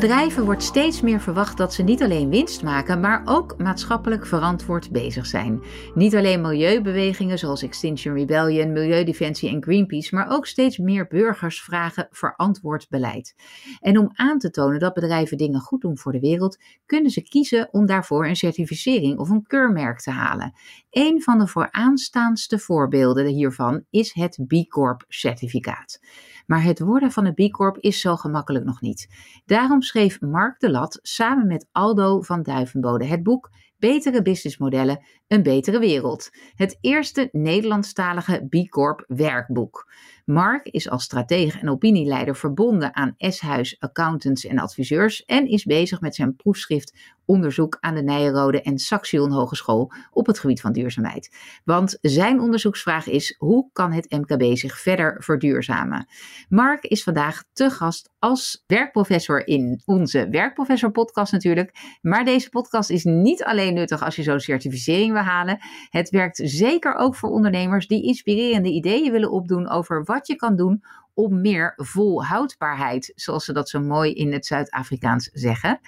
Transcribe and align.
Bedrijven 0.00 0.44
wordt 0.44 0.62
steeds 0.62 1.00
meer 1.00 1.20
verwacht 1.20 1.56
dat 1.56 1.74
ze 1.74 1.82
niet 1.82 2.02
alleen 2.02 2.28
winst 2.28 2.62
maken, 2.62 3.00
maar 3.00 3.22
ook 3.24 3.54
maatschappelijk 3.58 4.26
verantwoord 4.26 4.90
bezig 4.90 5.26
zijn. 5.26 5.62
Niet 5.94 6.14
alleen 6.14 6.40
milieubewegingen 6.40 7.38
zoals 7.38 7.62
Extinction 7.62 8.14
Rebellion, 8.14 8.72
Milieudefensie 8.72 9.48
en 9.48 9.62
Greenpeace, 9.62 10.14
maar 10.14 10.30
ook 10.30 10.46
steeds 10.46 10.78
meer 10.78 11.06
burgers 11.06 11.62
vragen 11.62 12.08
verantwoord 12.10 12.86
beleid. 12.88 13.34
En 13.80 13.98
om 13.98 14.10
aan 14.12 14.38
te 14.38 14.50
tonen 14.50 14.78
dat 14.78 14.94
bedrijven 14.94 15.36
dingen 15.36 15.60
goed 15.60 15.80
doen 15.80 15.98
voor 15.98 16.12
de 16.12 16.20
wereld, 16.20 16.58
kunnen 16.86 17.10
ze 17.10 17.22
kiezen 17.22 17.68
om 17.70 17.86
daarvoor 17.86 18.26
een 18.26 18.36
certificering 18.36 19.18
of 19.18 19.30
een 19.30 19.46
keurmerk 19.46 20.00
te 20.00 20.10
halen. 20.10 20.52
Een 20.90 21.22
van 21.22 21.38
de 21.38 21.46
vooraanstaandste 21.46 22.58
voorbeelden 22.58 23.26
hiervan 23.26 23.84
is 23.90 24.12
het 24.12 24.38
B 24.46 24.68
Corp 24.68 25.04
certificaat. 25.08 26.00
Maar 26.46 26.62
het 26.62 26.80
worden 26.80 27.12
van 27.12 27.24
een 27.24 27.34
B 27.34 27.52
Corp 27.52 27.78
is 27.78 28.00
zo 28.00 28.16
gemakkelijk 28.16 28.64
nog 28.64 28.80
niet. 28.80 29.08
Daarom 29.44 29.82
schreef 29.86 30.20
Mark 30.20 30.60
de 30.60 30.70
Lat 30.70 30.98
samen 31.02 31.46
met 31.46 31.68
Aldo 31.72 32.20
van 32.20 32.42
Duivenbode 32.42 33.04
het 33.04 33.22
boek 33.22 33.50
Betere 33.78 34.22
businessmodellen, 34.22 35.04
een 35.28 35.42
betere 35.42 35.78
wereld. 35.78 36.30
Het 36.54 36.78
eerste 36.80 37.28
Nederlandstalige 37.32 38.46
B 38.48 38.68
Corp 38.68 39.04
werkboek. 39.06 39.86
Mark 40.24 40.66
is 40.66 40.90
als 40.90 41.04
stratege 41.04 41.58
en 41.58 41.68
opinieleider 41.68 42.36
verbonden 42.36 42.94
aan 42.94 43.14
S-Huis 43.18 43.76
Accountants 43.78 44.44
en 44.44 44.58
Adviseurs 44.58 45.24
en 45.24 45.46
is 45.48 45.64
bezig 45.64 46.00
met 46.00 46.14
zijn 46.14 46.36
proefschrift 46.36 47.14
onderzoek 47.24 47.76
aan 47.80 47.94
de 47.94 48.02
Nijenrode 48.02 48.62
en 48.62 48.78
Saxion 48.78 49.30
Hogeschool 49.30 49.92
op 50.10 50.26
het 50.26 50.38
gebied 50.38 50.60
van 50.60 50.72
duurzaamheid. 50.72 51.36
Want 51.64 51.98
zijn 52.00 52.40
onderzoeksvraag 52.40 53.06
is: 53.06 53.34
hoe 53.38 53.70
kan 53.72 53.92
het 53.92 54.10
MKB 54.10 54.56
zich 54.56 54.78
verder 54.80 55.22
verduurzamen? 55.22 56.06
Mark 56.48 56.84
is 56.84 57.02
vandaag 57.02 57.44
te 57.52 57.70
gast 57.70 58.10
als 58.18 58.64
werkprofessor 58.66 59.46
in 59.46 59.82
onze 59.84 60.28
Werkprofessor 60.28 60.90
podcast 60.90 61.32
natuurlijk. 61.32 61.98
Maar 62.02 62.24
deze 62.24 62.48
podcast 62.48 62.90
is 62.90 63.04
niet 63.04 63.44
alleen 63.44 63.74
nuttig 63.74 64.02
als 64.02 64.16
je 64.16 64.22
zo'n 64.22 64.40
certificering 64.40 65.12
wil 65.16 65.32
halen. 65.32 65.58
Het 65.90 66.10
werkt 66.10 66.40
zeker 66.44 66.94
ook 66.94 67.14
voor 67.16 67.30
ondernemers 67.30 67.86
die 67.86 68.04
inspirerende 68.04 68.70
ideeën 68.70 69.12
willen 69.12 69.30
opdoen 69.30 69.68
over 69.68 70.04
wat 70.04 70.26
je 70.26 70.36
kan 70.36 70.56
doen 70.56 70.82
om 71.14 71.40
meer 71.40 71.72
volhoudbaarheid, 71.76 73.12
zoals 73.14 73.44
ze 73.44 73.52
dat 73.52 73.68
zo 73.68 73.80
mooi 73.80 74.12
in 74.12 74.32
het 74.32 74.46
Zuid-Afrikaans 74.46 75.30
zeggen, 75.32 75.80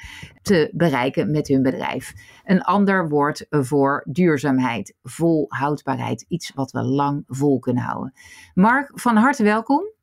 te 0.43 0.71
bereiken 0.73 1.31
met 1.31 1.49
hun 1.49 1.63
bedrijf. 1.63 2.13
Een 2.45 2.63
ander 2.63 3.09
woord 3.09 3.47
voor 3.51 4.05
duurzaamheid, 4.11 4.95
volhoudbaarheid, 5.03 6.25
iets 6.29 6.53
wat 6.55 6.71
we 6.71 6.83
lang 6.83 7.25
vol 7.27 7.59
kunnen 7.59 7.83
houden. 7.83 8.13
Mark, 8.55 8.91
van 8.95 9.17
harte 9.17 9.43
welkom. 9.43 9.97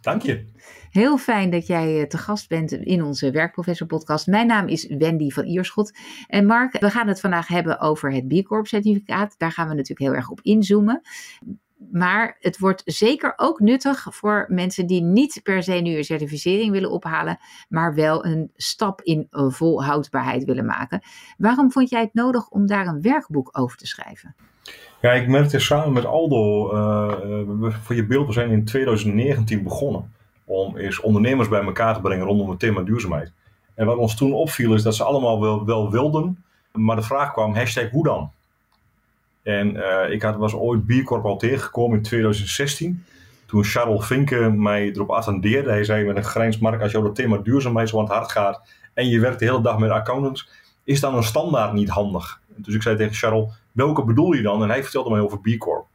Dank 0.00 0.22
je. 0.22 0.44
Heel 0.90 1.18
fijn 1.18 1.50
dat 1.50 1.66
jij 1.66 2.00
eh, 2.00 2.06
te 2.06 2.18
gast 2.18 2.48
bent 2.48 2.72
in 2.72 3.02
onze 3.02 3.30
Werkprofessor 3.30 3.86
podcast. 3.86 4.26
Mijn 4.26 4.46
naam 4.46 4.68
is 4.68 4.86
Wendy 4.86 5.30
van 5.30 5.44
Ierschot. 5.44 5.98
En 6.26 6.46
Mark, 6.46 6.80
we 6.80 6.90
gaan 6.90 7.08
het 7.08 7.20
vandaag 7.20 7.48
hebben 7.48 7.80
over 7.80 8.12
het 8.12 8.28
B 8.28 8.44
Corp 8.44 8.66
certificaat. 8.66 9.34
Daar 9.38 9.52
gaan 9.52 9.68
we 9.68 9.74
natuurlijk 9.74 10.10
heel 10.10 10.14
erg 10.14 10.30
op 10.30 10.40
inzoomen. 10.42 11.00
Maar 11.90 12.36
het 12.40 12.58
wordt 12.58 12.82
zeker 12.84 13.32
ook 13.36 13.60
nuttig 13.60 14.06
voor 14.10 14.46
mensen 14.48 14.86
die 14.86 15.02
niet 15.02 15.40
per 15.42 15.62
se 15.62 15.72
nu 15.72 15.96
een 15.96 16.04
certificering 16.04 16.70
willen 16.70 16.90
ophalen, 16.90 17.38
maar 17.68 17.94
wel 17.94 18.24
een 18.24 18.50
stap 18.54 19.02
in 19.02 19.26
volhoudbaarheid 19.30 20.44
willen 20.44 20.66
maken. 20.66 21.02
Waarom 21.36 21.72
vond 21.72 21.90
jij 21.90 22.00
het 22.00 22.14
nodig 22.14 22.48
om 22.48 22.66
daar 22.66 22.86
een 22.86 23.02
werkboek 23.02 23.48
over 23.52 23.76
te 23.76 23.86
schrijven? 23.86 24.34
Ja, 25.00 25.12
ik 25.12 25.28
merkte 25.28 25.58
samen 25.58 25.92
met 25.92 26.04
Aldo, 26.04 26.72
uh, 26.74 27.72
voor 27.82 27.94
je 27.94 28.06
beeld, 28.06 28.26
we 28.26 28.32
zijn 28.32 28.50
in 28.50 28.64
2019 28.64 29.62
begonnen 29.62 30.12
om 30.44 30.76
eens 30.76 31.00
ondernemers 31.00 31.48
bij 31.48 31.62
elkaar 31.62 31.94
te 31.94 32.00
brengen 32.00 32.26
rondom 32.26 32.50
het 32.50 32.58
thema 32.58 32.82
duurzaamheid. 32.82 33.32
En 33.74 33.86
wat 33.86 33.96
ons 33.96 34.16
toen 34.16 34.32
opviel 34.32 34.74
is 34.74 34.82
dat 34.82 34.94
ze 34.94 35.04
allemaal 35.04 35.40
wel, 35.40 35.64
wel 35.64 35.90
wilden, 35.90 36.44
maar 36.72 36.96
de 36.96 37.02
vraag 37.02 37.32
kwam, 37.32 37.54
hashtag 37.54 37.90
hoe 37.90 38.04
dan? 38.04 38.30
En 39.42 39.76
uh, 39.76 40.10
ik 40.10 40.22
had, 40.22 40.36
was 40.36 40.54
ooit 40.54 40.86
B 40.86 41.04
Corp 41.04 41.24
al 41.24 41.36
tegengekomen 41.36 41.96
in 41.96 42.02
2016. 42.02 43.04
Toen 43.46 43.64
Charles 43.64 44.06
Vinke 44.06 44.50
mij 44.50 44.90
erop 44.90 45.10
attendeerde. 45.10 45.70
Hij 45.70 45.84
zei 45.84 46.04
met 46.04 46.16
een 46.16 46.24
grijns, 46.24 46.62
als 46.62 46.92
jou 46.92 47.04
dat 47.04 47.14
thema 47.14 47.36
duurzaamheid 47.36 47.88
zo 47.88 47.98
aan 47.98 48.04
het 48.04 48.12
hart 48.12 48.30
gaat 48.30 48.62
en 48.94 49.08
je 49.08 49.20
werkt 49.20 49.38
de 49.38 49.44
hele 49.44 49.60
dag 49.60 49.78
met 49.78 49.90
accountants, 49.90 50.48
is 50.84 51.00
dan 51.00 51.14
een 51.14 51.22
standaard 51.22 51.72
niet 51.72 51.88
handig? 51.88 52.40
Dus 52.46 52.74
ik 52.74 52.82
zei 52.82 52.96
tegen 52.96 53.14
Charles, 53.14 53.52
welke 53.86 54.04
bedoel 54.04 54.32
je 54.32 54.42
dan? 54.42 54.62
En 54.62 54.68
hij 54.68 54.82
vertelde 54.82 55.10
mij 55.10 55.20
over 55.20 55.40
B 55.40 55.58
Corp. 55.58 55.86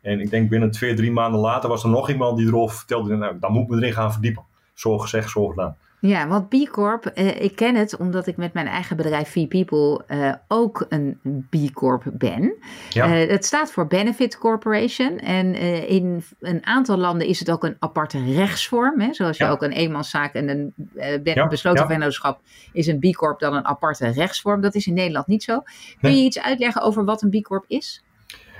En 0.00 0.20
ik 0.20 0.30
denk 0.30 0.50
binnen 0.50 0.70
twee, 0.70 0.94
drie 0.94 1.12
maanden 1.12 1.40
later 1.40 1.68
was 1.68 1.82
er 1.82 1.88
nog 1.88 2.10
iemand 2.10 2.36
die 2.38 2.46
erover 2.46 2.76
vertelde, 2.76 3.16
nou, 3.16 3.38
dan 3.38 3.52
moet 3.52 3.62
ik 3.62 3.68
me 3.68 3.76
erin 3.76 3.92
gaan 3.92 4.12
verdiepen. 4.12 4.42
Zo 4.74 4.98
gezegd, 4.98 5.30
zo 5.30 5.46
gedaan. 5.46 5.76
Ja, 6.06 6.28
want 6.28 6.48
B 6.48 6.54
Corp, 6.70 7.06
eh, 7.06 7.40
ik 7.40 7.56
ken 7.56 7.74
het 7.74 7.96
omdat 7.96 8.26
ik 8.26 8.36
met 8.36 8.52
mijn 8.52 8.66
eigen 8.66 8.96
bedrijf 8.96 9.28
V-People 9.28 10.04
eh, 10.06 10.32
ook 10.48 10.86
een 10.88 11.18
B 11.50 11.72
Corp 11.72 12.02
ben. 12.12 12.54
Ja. 12.90 13.04
Eh, 13.04 13.28
het 13.30 13.44
staat 13.44 13.72
voor 13.72 13.86
Benefit 13.86 14.38
Corporation 14.38 15.18
en 15.18 15.54
eh, 15.54 15.90
in 15.90 16.24
een 16.40 16.66
aantal 16.66 16.96
landen 16.96 17.26
is 17.26 17.38
het 17.38 17.50
ook 17.50 17.64
een 17.64 17.76
aparte 17.78 18.24
rechtsvorm. 18.24 19.00
Hè? 19.00 19.14
Zoals 19.14 19.36
je 19.36 19.46
ook 19.46 19.62
een 19.62 19.72
eenmanszaak 19.72 20.34
en 20.34 20.48
een 20.48 20.74
eh, 20.96 21.34
ja. 21.34 21.46
besloten 21.46 21.86
vennootschap 21.86 22.40
is 22.72 22.86
een 22.86 22.98
B 22.98 23.14
Corp 23.14 23.38
dan 23.38 23.54
een 23.54 23.66
aparte 23.66 24.08
rechtsvorm. 24.08 24.60
Dat 24.60 24.74
is 24.74 24.86
in 24.86 24.94
Nederland 24.94 25.26
niet 25.26 25.42
zo. 25.42 25.62
Kun 26.00 26.16
je 26.16 26.24
iets 26.24 26.40
uitleggen 26.40 26.82
over 26.82 27.04
wat 27.04 27.22
een 27.22 27.30
B 27.30 27.42
Corp 27.42 27.64
is? 27.68 28.04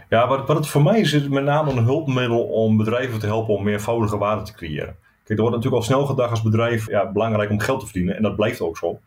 Ja, 0.08 0.28
wat, 0.28 0.46
wat 0.46 0.56
het 0.56 0.66
voor 0.66 0.82
mij 0.82 1.00
is, 1.00 1.12
is 1.12 1.28
met 1.28 1.44
name 1.44 1.70
een 1.70 1.84
hulpmiddel 1.84 2.42
om 2.42 2.76
bedrijven 2.76 3.18
te 3.18 3.26
helpen 3.26 3.54
om 3.54 3.64
meervoudige 3.64 4.18
waarde 4.18 4.42
te 4.42 4.54
creëren. 4.54 5.02
Kijk, 5.24 5.38
er 5.38 5.44
wordt 5.44 5.56
natuurlijk 5.56 5.82
al 5.82 5.88
snel 5.88 6.06
gedacht 6.06 6.30
als 6.30 6.42
bedrijf, 6.42 6.86
ja, 6.86 7.12
belangrijk 7.12 7.50
om 7.50 7.60
geld 7.60 7.80
te 7.80 7.86
verdienen. 7.86 8.16
En 8.16 8.22
dat 8.22 8.36
blijft 8.36 8.60
ook 8.60 8.76
zo. 8.76 9.00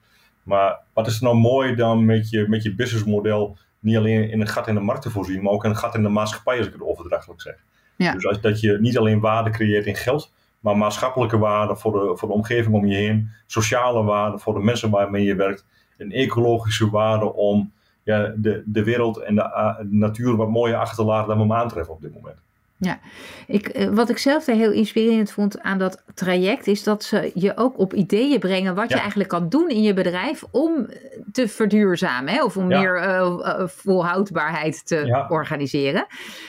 Maar 0.44 0.80
wat 0.94 1.08
is 1.08 1.18
er 1.18 1.24
nou 1.24 1.36
mooi 1.36 1.76
dan 1.76 2.06
met 2.06 2.30
je, 2.30 2.46
met 2.48 2.64
je 2.64 2.76
businessmodel 2.76 3.58
niet 3.80 3.98
alleen 3.98 4.30
in 4.30 4.42
een 4.42 4.48
gat 4.48 4.68
in 4.68 4.74
de 4.74 4.80
markt 4.80 5.02
te 5.02 5.10
voorzien, 5.10 5.44
maar 5.44 5.54
ook 5.54 5.64
een 5.64 5.76
gat 5.76 5.96
in 5.96 6.04
de 6.04 6.10
maatschappij, 6.10 6.58
als 6.58 6.68
ik 6.68 6.74
het 6.74 6.82
overdrachtelijk 6.82 7.42
zeg. 7.42 7.56
Ja. 7.96 8.14
Dus 8.14 8.28
als, 8.28 8.42
dat 8.42 8.60
je 8.60 8.78
niet 8.80 8.98
alleen 8.98 9.20
waarde 9.20 9.50
creëert 9.50 9.86
in 9.86 9.96
geld, 9.96 10.34
maar 10.60 10.78
maatschappelijke 10.78 11.38
waarde 11.38 11.76
voor 11.76 11.92
de, 11.92 12.18
voor 12.18 12.28
de 12.28 12.34
omgeving 12.34 12.76
om 12.76 12.86
je 12.86 12.96
heen, 12.96 13.30
sociale 13.46 14.04
waarde 14.04 14.40
voor 14.40 14.54
de 14.54 14.60
mensen 14.60 14.90
waarmee 14.90 15.24
je 15.24 15.36
werkt, 15.36 15.66
een 15.98 16.12
ecologische 16.12 16.90
waarde 16.90 17.34
om 17.34 17.72
ja, 18.04 18.34
de, 18.38 18.64
de 18.66 18.84
wereld 18.84 19.18
en 19.18 19.36
de, 19.36 19.76
de 19.90 19.96
natuur 19.96 20.36
wat 20.36 20.50
mooier 20.50 20.78
achter 20.78 20.96
te 20.96 21.04
laten 21.04 21.28
dan 21.28 21.38
we 21.38 21.44
hem 21.44 21.54
aantreffen 21.54 21.94
op 21.94 22.02
dit 22.02 22.14
moment. 22.14 22.42
Ja, 22.80 23.00
ik, 23.48 23.68
eh, 23.68 23.88
wat 23.88 24.10
ik 24.10 24.18
zelf 24.18 24.46
heel 24.46 24.72
inspirerend 24.72 25.32
vond 25.32 25.62
aan 25.62 25.78
dat 25.78 26.04
traject 26.14 26.68
is 26.68 26.84
dat 26.84 27.04
ze 27.04 27.32
je 27.34 27.58
ook 27.58 27.80
op 27.80 27.94
ideeën 27.94 28.40
brengen 28.40 28.76
wat 28.76 28.90
je 28.90 29.00
eigenlijk 29.00 29.30
kan 29.30 29.50
doen 29.50 29.70
in 29.70 29.82
je 29.82 29.94
bedrijf 29.94 30.44
om 30.52 30.88
te 31.32 31.48
verduurzamen 31.48 32.34
hè, 32.34 32.44
of 32.44 32.58
om 32.58 32.68
meer 32.68 33.04
uh, 33.04 33.68
volhoudbaarheid 33.68 34.88
te 34.88 35.26
organiseren. 35.30 36.06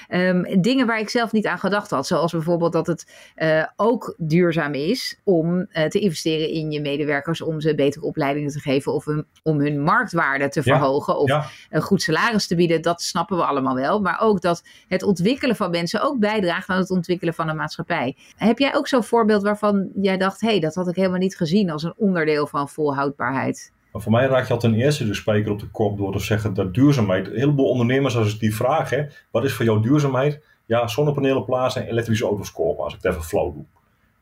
Um, 0.09 0.63
dingen 0.63 0.87
waar 0.87 0.99
ik 0.99 1.09
zelf 1.09 1.33
niet 1.33 1.47
aan 1.47 1.59
gedacht 1.59 1.91
had, 1.91 2.07
zoals 2.07 2.33
bijvoorbeeld 2.33 2.73
dat 2.73 2.87
het 2.87 3.33
uh, 3.37 3.65
ook 3.77 4.15
duurzaam 4.19 4.75
is 4.75 5.21
om 5.25 5.67
te 5.89 5.99
investeren 5.99 6.51
in 6.51 6.71
je 6.71 6.81
medewerkers, 6.81 7.43
om 7.43 7.61
ze 7.61 7.75
betere 7.75 8.05
opleidingen 8.05 8.51
te 8.51 8.61
geven 8.61 8.93
of 8.93 9.07
om 9.43 9.61
hun 9.61 9.83
marktwaarde 9.83 10.49
te 10.49 10.63
verhogen 10.63 11.19
of 11.19 11.31
een 11.71 11.83
goed 11.83 12.03
salaris 12.03 12.47
te 12.47 12.55
bieden. 12.55 12.83
Dat 12.83 13.03
snappen 13.03 13.37
we 13.37 13.45
allemaal 13.45 13.75
wel, 13.75 14.01
maar 14.01 14.21
ook 14.21 14.41
dat 14.41 14.63
het 14.89 15.03
ontwikkelen 15.03 15.57
van 15.57 15.71
mensen 15.71 16.03
ook 16.03 16.17
bijdraagt 16.19 16.69
aan 16.69 16.79
het 16.79 16.91
ontwikkelen 16.91 17.35
van 17.35 17.49
een 17.49 17.57
maatschappij. 17.57 18.17
Heb 18.37 18.59
jij 18.59 18.75
ook 18.75 18.89
zo'n 18.89 19.05
voorbeeld 19.05 19.43
waarvan 19.43 19.89
jij 19.95 20.17
dacht, 20.17 20.41
hé, 20.41 20.49
hey, 20.49 20.61
dat 20.61 20.75
had 20.75 20.89
ik 20.89 20.97
helemaal 20.97 21.19
niet 21.19 21.37
gezien 21.37 21.71
als 21.71 21.83
een 21.83 21.95
onderdeel 21.97 22.47
van 22.47 22.69
volhoudbaarheid? 22.69 23.73
Maar 23.93 24.03
voor 24.03 24.13
mij 24.13 24.27
raak 24.27 24.47
je 24.47 24.53
al 24.53 24.59
ten 24.59 24.75
eerste 24.75 25.07
de 25.07 25.15
spijker 25.15 25.53
op 25.53 25.59
de 25.59 25.71
kop 25.71 25.99
door 25.99 26.13
te 26.13 26.19
zeggen 26.19 26.55
dat 26.55 26.75
duurzaamheid, 26.75 27.27
een 27.27 27.39
heleboel 27.39 27.69
ondernemers 27.69 28.17
als 28.17 28.35
ik 28.35 28.41
die 28.41 28.55
vragen, 28.55 29.11
wat 29.31 29.45
is 29.45 29.53
voor 29.53 29.65
jou 29.65 29.83
duurzaamheid? 29.83 30.41
Ja, 30.67 30.87
zonnepanelen 30.87 31.45
plaatsen 31.45 31.83
en 31.83 31.89
elektrische 31.89 32.25
auto's 32.25 32.53
kopen, 32.53 32.85
als 32.85 32.95
ik 32.95 33.03
het 33.03 33.13
even 33.13 33.25
flauw 33.25 33.53
doe. 33.53 33.65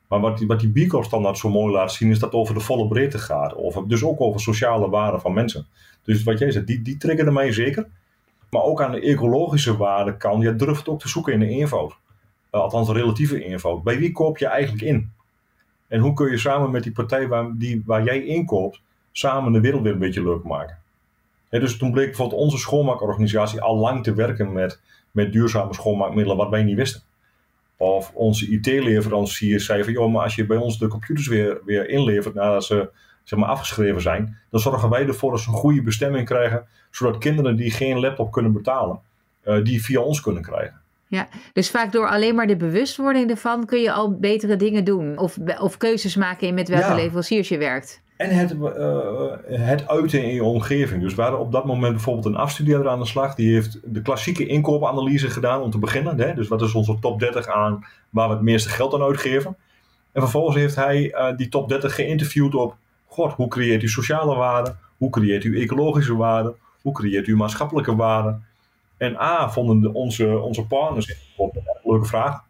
Maar 0.08 0.20
wat 0.20 0.38
die, 0.38 0.46
wat 0.46 0.60
die 0.60 0.86
B 0.86 0.88
Corp 0.88 1.04
standaard 1.04 1.38
zo 1.38 1.48
mooi 1.48 1.72
laat 1.72 1.92
zien, 1.92 2.10
is 2.10 2.18
dat 2.18 2.32
het 2.32 2.40
over 2.40 2.54
de 2.54 2.60
volle 2.60 2.88
breedte 2.88 3.18
gaat. 3.18 3.56
Over, 3.56 3.88
dus 3.88 4.04
ook 4.04 4.20
over 4.20 4.40
sociale 4.40 4.88
waarden 4.88 5.20
van 5.20 5.34
mensen. 5.34 5.66
Dus 6.02 6.22
wat 6.22 6.38
jij 6.38 6.50
zegt, 6.50 6.66
die, 6.66 6.82
die 6.82 6.96
triggerde 6.96 7.30
mij 7.30 7.52
zeker. 7.52 7.86
Maar 8.50 8.62
ook 8.62 8.82
aan 8.82 8.92
de 8.92 9.00
ecologische 9.00 9.76
waarde 9.76 10.16
kan, 10.16 10.40
je 10.40 10.56
durft 10.56 10.88
ook 10.88 11.00
te 11.00 11.08
zoeken 11.08 11.32
in 11.32 11.38
de 11.38 11.48
eenvoud. 11.48 11.96
Uh, 12.52 12.60
althans, 12.60 12.88
relatieve 12.88 13.44
eenvoud. 13.44 13.82
Bij 13.82 13.98
wie 13.98 14.12
koop 14.12 14.38
je 14.38 14.46
eigenlijk 14.46 14.82
in? 14.82 15.10
En 15.88 16.00
hoe 16.00 16.12
kun 16.12 16.30
je 16.30 16.38
samen 16.38 16.70
met 16.70 16.82
die 16.82 16.92
partij 16.92 17.28
waar, 17.28 17.52
die, 17.54 17.82
waar 17.86 18.04
jij 18.04 18.24
inkoopt, 18.24 18.80
samen 19.12 19.52
de 19.52 19.60
wereld 19.60 19.82
weer 19.82 19.92
een 19.92 19.98
beetje 19.98 20.22
leuk 20.22 20.44
maken? 20.44 20.78
dus 21.50 21.76
toen 21.76 21.90
bleek 21.90 22.06
bijvoorbeeld 22.06 22.40
onze 22.40 22.58
schoonmaakorganisatie 22.58 23.60
al 23.60 23.76
lang 23.76 24.02
te 24.02 24.14
werken 24.14 24.52
met, 24.52 24.80
met 25.10 25.32
duurzame 25.32 25.74
schoonmaakmiddelen, 25.74 26.36
wat 26.36 26.50
wij 26.50 26.62
niet 26.62 26.76
wisten. 26.76 27.02
Of 27.76 28.12
onze 28.14 28.50
IT-leveranciers 28.50 29.64
zeiden 29.64 29.86
van, 29.86 29.94
joh, 29.94 30.12
maar 30.12 30.22
als 30.22 30.34
je 30.34 30.46
bij 30.46 30.56
ons 30.56 30.78
de 30.78 30.88
computers 30.88 31.26
weer, 31.26 31.60
weer 31.64 31.88
inlevert 31.88 32.34
nadat 32.34 32.64
ze 32.64 32.90
zeg 33.26 33.38
maar, 33.38 33.48
afgeschreven 33.48 34.00
zijn, 34.00 34.38
dan 34.50 34.60
zorgen 34.60 34.90
wij 34.90 35.06
ervoor 35.06 35.30
dat 35.30 35.40
ze 35.40 35.48
een 35.48 35.54
goede 35.54 35.82
bestemming 35.82 36.26
krijgen, 36.26 36.66
zodat 36.90 37.18
kinderen 37.18 37.56
die 37.56 37.70
geen 37.70 38.00
laptop 38.00 38.32
kunnen 38.32 38.52
betalen, 38.52 39.00
uh, 39.44 39.64
die 39.64 39.84
via 39.84 40.00
ons 40.00 40.20
kunnen 40.20 40.42
krijgen. 40.42 40.80
Ja, 41.08 41.28
dus 41.52 41.70
vaak 41.70 41.92
door 41.92 42.08
alleen 42.08 42.34
maar 42.34 42.46
de 42.46 42.56
bewustwording 42.56 43.30
ervan 43.30 43.66
kun 43.66 43.80
je 43.80 43.92
al 43.92 44.18
betere 44.18 44.56
dingen 44.56 44.84
doen. 44.84 45.18
Of, 45.18 45.38
of 45.60 45.76
keuzes 45.76 46.16
maken 46.16 46.46
in 46.46 46.54
met 46.54 46.68
welke 46.68 46.86
ja. 46.86 46.94
leveranciers 46.94 47.48
je 47.48 47.58
werkt. 47.58 48.00
En 48.16 48.30
het, 48.30 48.52
uh, 48.52 49.60
het 49.66 49.88
uiten 49.88 50.22
in 50.22 50.34
je 50.34 50.44
omgeving. 50.44 51.02
Dus 51.02 51.14
we 51.14 51.22
hadden 51.22 51.40
op 51.40 51.52
dat 51.52 51.64
moment 51.64 51.92
bijvoorbeeld 51.92 52.26
een 52.26 52.36
afstudeerder 52.36 52.88
aan 52.88 52.98
de 52.98 53.06
slag. 53.06 53.34
Die 53.34 53.52
heeft 53.52 53.80
de 53.84 54.02
klassieke 54.02 54.46
inkoopanalyse 54.46 55.30
gedaan 55.30 55.62
om 55.62 55.70
te 55.70 55.78
beginnen. 55.78 56.20
Hè? 56.20 56.34
Dus 56.34 56.48
wat 56.48 56.62
is 56.62 56.74
onze 56.74 56.98
top 56.98 57.20
30 57.20 57.46
aan 57.46 57.86
waar 58.10 58.28
we 58.28 58.34
het 58.34 58.42
meeste 58.42 58.68
geld 58.68 58.94
aan 58.94 59.02
uitgeven. 59.02 59.56
En 60.12 60.22
vervolgens 60.22 60.56
heeft 60.56 60.76
hij 60.76 61.14
uh, 61.14 61.36
die 61.36 61.48
top 61.48 61.68
30 61.68 61.94
geïnterviewd 61.94 62.54
op... 62.54 62.76
Hoe 63.16 63.48
creëert 63.48 63.82
u 63.82 63.88
sociale 63.88 64.34
waarde? 64.34 64.74
Hoe 64.96 65.10
creëert 65.10 65.44
u 65.44 65.60
ecologische 65.60 66.16
waarde? 66.16 66.54
Hoe 66.82 66.92
creëert 66.92 67.26
u 67.26 67.36
maatschappelijke 67.36 67.96
waarde? 67.96 68.38
En 68.96 69.16
A, 69.16 69.50
vonden 69.50 69.80
de, 69.80 69.92
onze, 69.92 70.38
onze 70.38 70.66
partners 70.66 71.08
een 71.38 71.50
leuke 71.84 72.06
vraag. 72.06 72.44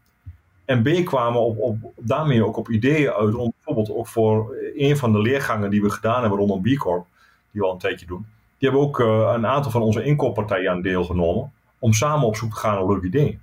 En 0.64 0.82
B, 0.82 1.04
kwamen 1.04 1.40
op, 1.40 1.58
op, 1.58 1.76
daarmee 1.96 2.46
ook 2.46 2.56
op 2.56 2.70
ideeën 2.70 3.10
uit 3.10 3.34
om 3.34 3.52
bijvoorbeeld 3.54 3.98
ook 3.98 4.06
voor 4.06 4.56
een 4.76 4.96
van 4.96 5.12
de 5.12 5.18
leergangen 5.18 5.70
die 5.70 5.82
we 5.82 5.90
gedaan 5.90 6.20
hebben 6.20 6.38
rondom 6.38 6.62
B 6.62 6.76
Corp, 6.76 7.06
die 7.50 7.60
we 7.60 7.66
al 7.66 7.72
een 7.72 7.78
tijdje 7.78 8.06
doen, 8.06 8.26
die 8.58 8.68
hebben 8.68 8.80
ook 8.80 8.98
uh, 8.98 9.32
een 9.34 9.46
aantal 9.46 9.70
van 9.70 9.82
onze 9.82 10.04
inkooppartijen 10.04 10.70
aan 10.70 10.82
deelgenomen 10.82 11.52
om 11.78 11.92
samen 11.92 12.26
op 12.26 12.36
zoek 12.36 12.50
te 12.50 12.56
gaan 12.56 12.74
naar 12.74 12.86
leuke 12.86 13.06
ideeën. 13.06 13.40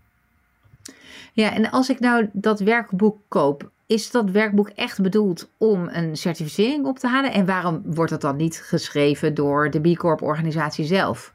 Ja, 1.34 1.54
en 1.54 1.70
als 1.70 1.90
ik 1.90 2.00
nou 2.00 2.30
dat 2.32 2.60
werkboek 2.60 3.18
koop, 3.28 3.72
is 3.88 4.12
dat 4.12 4.30
werkboek 4.30 4.70
echt 4.70 5.02
bedoeld 5.02 5.52
om 5.58 5.88
een 5.92 6.16
certificering 6.16 6.86
op 6.86 7.00
te 7.00 7.08
halen? 7.08 7.32
En 7.32 7.46
waarom 7.46 7.82
wordt 7.86 8.12
dat 8.12 8.22
dan 8.22 8.36
niet 8.36 8.64
geschreven 8.66 9.34
door 9.34 9.70
de 9.70 9.80
B 9.80 9.98
Corp 9.98 10.22
organisatie 10.22 10.86
zelf? 10.86 11.34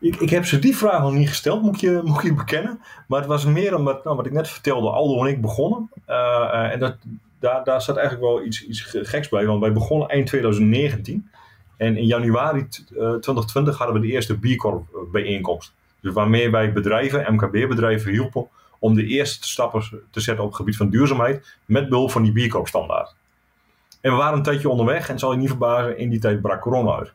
Ik, 0.00 0.16
ik 0.16 0.30
heb 0.30 0.44
ze 0.44 0.58
die 0.58 0.76
vraag 0.76 1.02
nog 1.02 1.12
niet 1.12 1.28
gesteld, 1.28 1.62
moet 1.62 1.80
je, 1.80 2.00
moet 2.04 2.22
je 2.22 2.34
bekennen. 2.34 2.80
Maar 3.08 3.18
het 3.18 3.28
was 3.28 3.44
meer 3.44 3.76
omdat, 3.76 4.04
nou, 4.04 4.16
wat 4.16 4.26
ik 4.26 4.32
net 4.32 4.48
vertelde, 4.48 4.90
Aldo 4.90 5.24
en 5.24 5.30
ik 5.30 5.40
begonnen. 5.40 5.90
Uh, 6.08 6.72
en 6.72 6.78
dat, 6.78 6.96
daar, 7.40 7.64
daar 7.64 7.82
staat 7.82 7.96
eigenlijk 7.96 8.26
wel 8.26 8.44
iets, 8.44 8.66
iets 8.66 8.80
geks 8.82 9.28
bij. 9.28 9.46
Want 9.46 9.60
wij 9.60 9.72
begonnen 9.72 10.08
eind 10.08 10.26
2019. 10.26 11.30
En 11.76 11.96
in 11.96 12.06
januari 12.06 12.58
uh, 12.58 12.66
2020 12.96 13.78
hadden 13.78 13.96
we 14.00 14.06
de 14.06 14.12
eerste 14.12 14.38
B 14.38 14.56
Corp 14.56 14.84
bijeenkomst. 15.12 15.74
Dus 16.00 16.12
waarmee 16.12 16.50
wij 16.50 16.72
bedrijven, 16.72 17.34
MKB-bedrijven 17.34 18.10
hielpen 18.10 18.48
om 18.84 18.94
de 18.94 19.06
eerste 19.06 19.48
stappen 19.48 19.82
te 20.10 20.20
zetten 20.20 20.44
op 20.44 20.50
het 20.50 20.58
gebied 20.58 20.76
van 20.76 20.90
duurzaamheid 20.90 21.56
met 21.64 21.88
behulp 21.88 22.10
van 22.10 22.22
die 22.22 22.46
B 22.46 22.50
Corp 22.50 22.66
standaard. 22.66 23.14
En 24.00 24.10
we 24.10 24.16
waren 24.16 24.36
een 24.36 24.42
tijdje 24.42 24.68
onderweg 24.68 25.08
en 25.08 25.18
zal 25.18 25.32
je 25.32 25.38
niet 25.38 25.48
verbazen, 25.48 25.98
in 25.98 26.10
die 26.10 26.18
tijd 26.18 26.40
brak 26.40 26.60
corona 26.60 26.96
uit. 26.96 27.12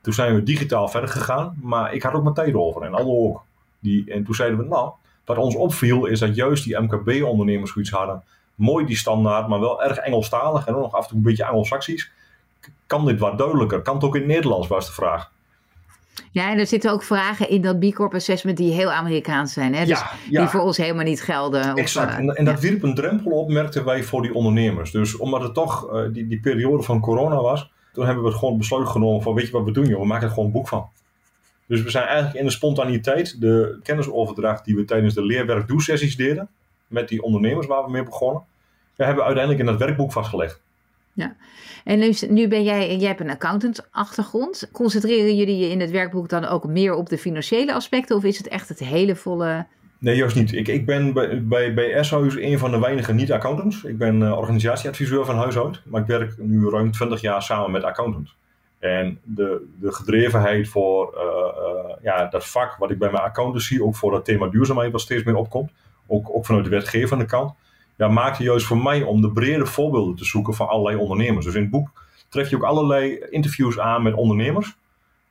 Toen 0.00 0.12
zijn 0.12 0.34
we 0.34 0.42
digitaal 0.42 0.88
verder 0.88 1.10
gegaan, 1.10 1.58
maar 1.62 1.94
ik 1.94 2.02
had 2.02 2.12
ook 2.12 2.22
mijn 2.22 2.34
tijd 2.34 2.54
over 2.54 2.82
en 2.82 2.94
alle 2.94 3.12
ook. 3.12 3.44
Die, 3.78 4.12
en 4.12 4.24
toen 4.24 4.34
zeiden 4.34 4.58
we, 4.58 4.64
nou, 4.64 4.92
wat 5.24 5.36
ons 5.36 5.54
opviel 5.54 6.06
is 6.06 6.18
dat 6.18 6.34
juist 6.34 6.64
die 6.64 6.78
MKB-ondernemers 6.78 7.72
zoiets 7.72 7.90
hadden. 7.90 8.22
Mooi 8.54 8.86
die 8.86 8.96
standaard, 8.96 9.48
maar 9.48 9.60
wel 9.60 9.82
erg 9.82 9.96
Engelstalig 9.96 10.66
en 10.66 10.74
ook 10.74 10.82
nog 10.82 10.94
af 10.94 11.02
en 11.02 11.08
toe 11.08 11.16
een 11.16 11.22
beetje 11.22 11.44
Anglo-Saxisch. 11.44 12.10
Kan 12.86 13.06
dit 13.06 13.18
wat 13.18 13.38
duidelijker? 13.38 13.82
Kan 13.82 13.94
het 13.94 14.04
ook 14.04 14.16
in 14.16 14.26
Nederlands, 14.26 14.68
was 14.68 14.86
de 14.86 14.92
vraag. 14.92 15.30
Ja, 16.30 16.50
en 16.50 16.58
er 16.58 16.66
zitten 16.66 16.90
ook 16.90 17.02
vragen 17.02 17.48
in 17.48 17.62
dat 17.62 17.78
B 17.78 17.94
Corp 17.94 18.14
Assessment 18.14 18.56
die 18.56 18.72
heel 18.72 18.92
Amerikaans 18.92 19.52
zijn. 19.52 19.74
Hè? 19.74 19.84
Dus 19.84 19.98
ja, 19.98 20.10
ja. 20.30 20.40
die 20.40 20.48
voor 20.48 20.60
ons 20.60 20.76
helemaal 20.76 21.04
niet 21.04 21.22
gelden. 21.22 21.74
Exact. 21.74 22.06
Of, 22.06 22.12
uh, 22.12 22.18
en, 22.18 22.36
en, 22.36 22.44
dat 22.44 22.60
wierp 22.60 22.82
een 22.82 22.94
drempel 22.94 23.30
op, 23.30 23.48
merkten 23.48 23.84
wij 23.84 24.02
voor 24.02 24.22
die 24.22 24.34
ondernemers. 24.34 24.90
Dus 24.90 25.16
omdat 25.16 25.42
het 25.42 25.54
toch 25.54 25.92
uh, 25.92 26.12
die, 26.12 26.26
die 26.26 26.40
periode 26.40 26.82
van 26.82 27.00
corona 27.00 27.40
was, 27.40 27.70
toen 27.92 28.04
hebben 28.04 28.24
we 28.24 28.30
het 28.30 28.38
gewoon 28.38 28.58
besloten 28.58 28.88
genomen 28.88 29.22
van 29.22 29.34
weet 29.34 29.46
je 29.46 29.52
wat 29.52 29.64
we 29.64 29.70
doen 29.70 29.86
joh, 29.86 30.00
we 30.00 30.06
maken 30.06 30.24
er 30.24 30.30
gewoon 30.30 30.46
een 30.46 30.52
boek 30.52 30.68
van. 30.68 30.88
Dus 31.66 31.82
we 31.82 31.90
zijn 31.90 32.06
eigenlijk 32.06 32.36
in 32.36 32.44
de 32.44 32.50
spontaniteit, 32.50 33.40
de 33.40 33.78
kennisoverdracht 33.82 34.64
die 34.64 34.76
we 34.76 34.84
tijdens 34.84 35.14
de 35.14 35.24
leerwerk-doe-sessies 35.24 36.16
deden, 36.16 36.48
met 36.86 37.08
die 37.08 37.22
ondernemers 37.22 37.66
waar 37.66 37.84
we 37.84 37.90
mee 37.90 38.02
begonnen, 38.02 38.42
we 38.96 39.04
hebben 39.04 39.24
uiteindelijk 39.24 39.64
in 39.64 39.70
dat 39.70 39.86
werkboek 39.86 40.12
vastgelegd. 40.12 40.61
Ja, 41.14 41.36
en 41.84 41.98
nu, 41.98 42.14
nu 42.28 42.48
ben 42.48 42.62
jij, 42.62 42.96
jij 42.96 43.08
hebt 43.08 43.20
een 43.20 43.30
accountant-achtergrond. 43.30 44.68
Concentreren 44.72 45.36
jullie 45.36 45.58
je 45.58 45.70
in 45.70 45.80
het 45.80 45.90
werkboek 45.90 46.28
dan 46.28 46.44
ook 46.44 46.66
meer 46.66 46.94
op 46.94 47.08
de 47.08 47.18
financiële 47.18 47.74
aspecten 47.74 48.16
of 48.16 48.24
is 48.24 48.38
het 48.38 48.48
echt 48.48 48.68
het 48.68 48.78
hele 48.78 49.16
volle 49.16 49.66
Nee, 50.02 50.16
juist 50.16 50.36
niet. 50.36 50.52
Ik, 50.52 50.68
ik 50.68 50.86
ben 50.86 51.12
bij, 51.12 51.46
bij, 51.46 51.74
bij 51.74 52.12
een 52.20 52.58
van 52.58 52.70
de 52.70 52.78
weinige 52.78 53.12
niet-accountants. 53.12 53.84
Ik 53.84 53.98
ben 53.98 54.20
uh, 54.20 54.38
organisatieadviseur 54.38 55.24
van 55.24 55.36
huishoud, 55.36 55.82
maar 55.84 56.00
ik 56.00 56.06
werk 56.06 56.38
nu 56.38 56.68
ruim 56.68 56.90
20 56.90 57.20
jaar 57.20 57.42
samen 57.42 57.70
met 57.70 57.82
accountants. 57.82 58.36
En 58.78 59.18
de, 59.24 59.68
de 59.80 59.92
gedrevenheid 59.92 60.68
voor 60.68 61.14
uh, 61.14 61.22
uh, 61.22 61.94
ja, 62.02 62.26
dat 62.26 62.46
vak 62.46 62.76
wat 62.76 62.90
ik 62.90 62.98
bij 62.98 63.10
mijn 63.10 63.22
accountants 63.22 63.66
zie, 63.66 63.84
ook 63.84 63.96
voor 63.96 64.10
dat 64.10 64.24
thema 64.24 64.48
duurzaamheid 64.48 64.92
wat 64.92 65.00
steeds 65.00 65.24
meer 65.24 65.36
opkomt, 65.36 65.70
ook, 66.06 66.30
ook 66.30 66.46
vanuit 66.46 66.64
de 66.64 66.70
wetgevende 66.70 67.24
kant, 67.24 67.54
ja, 67.96 68.08
maakte 68.08 68.42
juist 68.42 68.66
voor 68.66 68.82
mij 68.82 69.02
om 69.02 69.20
de 69.20 69.32
brede 69.32 69.66
voorbeelden 69.66 70.16
te 70.16 70.24
zoeken 70.24 70.54
van 70.54 70.68
allerlei 70.68 70.96
ondernemers. 70.96 71.44
Dus 71.44 71.54
in 71.54 71.62
het 71.62 71.70
boek 71.70 71.90
tref 72.28 72.50
je 72.50 72.56
ook 72.56 72.62
allerlei 72.62 73.18
interviews 73.30 73.78
aan 73.78 74.02
met 74.02 74.14
ondernemers. 74.14 74.76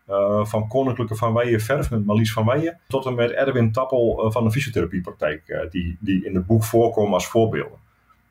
Uh, 0.10 0.46
van 0.46 0.68
Koninklijke 0.68 1.16
Van 1.16 1.34
Weijen 1.34 1.60
Verf 1.60 1.90
met 1.90 2.06
Marlies 2.06 2.34
Van 2.34 2.46
Weijen 2.46 2.80
tot 2.88 3.06
en 3.06 3.16
met 3.16 3.32
Erwin 3.32 3.72
Tappel 3.72 4.26
uh, 4.26 4.32
van 4.32 4.44
de 4.44 4.52
fysiotherapiepraktijk, 4.52 5.44
uh, 5.48 5.60
die, 5.70 5.98
die 6.00 6.26
in 6.26 6.36
het 6.36 6.46
boek 6.46 6.64
voorkomen 6.64 7.14
als 7.14 7.28
voorbeelden. 7.28 7.78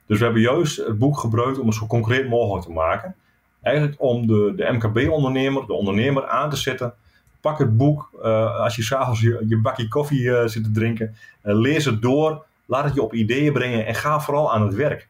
Dus 0.07 0.19
we 0.19 0.25
hebben 0.25 0.43
juist 0.43 0.77
het 0.77 0.99
boek 0.99 1.19
gebruikt 1.19 1.59
om 1.59 1.67
het 1.67 1.75
zo 1.75 1.87
concreet 1.87 2.29
mogelijk 2.29 2.65
te 2.65 2.73
maken. 2.73 3.15
Eigenlijk 3.63 3.97
om 4.01 4.27
de, 4.27 4.53
de 4.57 4.73
MKB-ondernemer, 4.73 5.67
de 5.67 5.73
ondernemer 5.73 6.29
aan 6.29 6.51
te 6.51 6.57
zetten. 6.57 6.95
Pak 7.41 7.59
het 7.59 7.77
boek 7.77 8.11
als 8.59 8.77
je 8.77 8.83
s'avonds 8.83 9.21
je, 9.21 9.45
je 9.49 9.61
bakje 9.61 9.89
koffie 9.89 10.49
zit 10.49 10.65
te 10.65 10.71
drinken. 10.71 11.15
lees 11.43 11.85
het 11.85 12.03
door, 12.03 12.45
laat 12.71 12.85
het 12.85 12.95
je 12.95 13.03
op 13.03 13.15
ideeën 13.15 13.53
brengen 13.53 13.87
en 13.87 13.95
ga 13.95 14.21
vooral 14.21 14.53
aan 14.53 14.63
het 14.63 14.75
werk. 14.75 15.09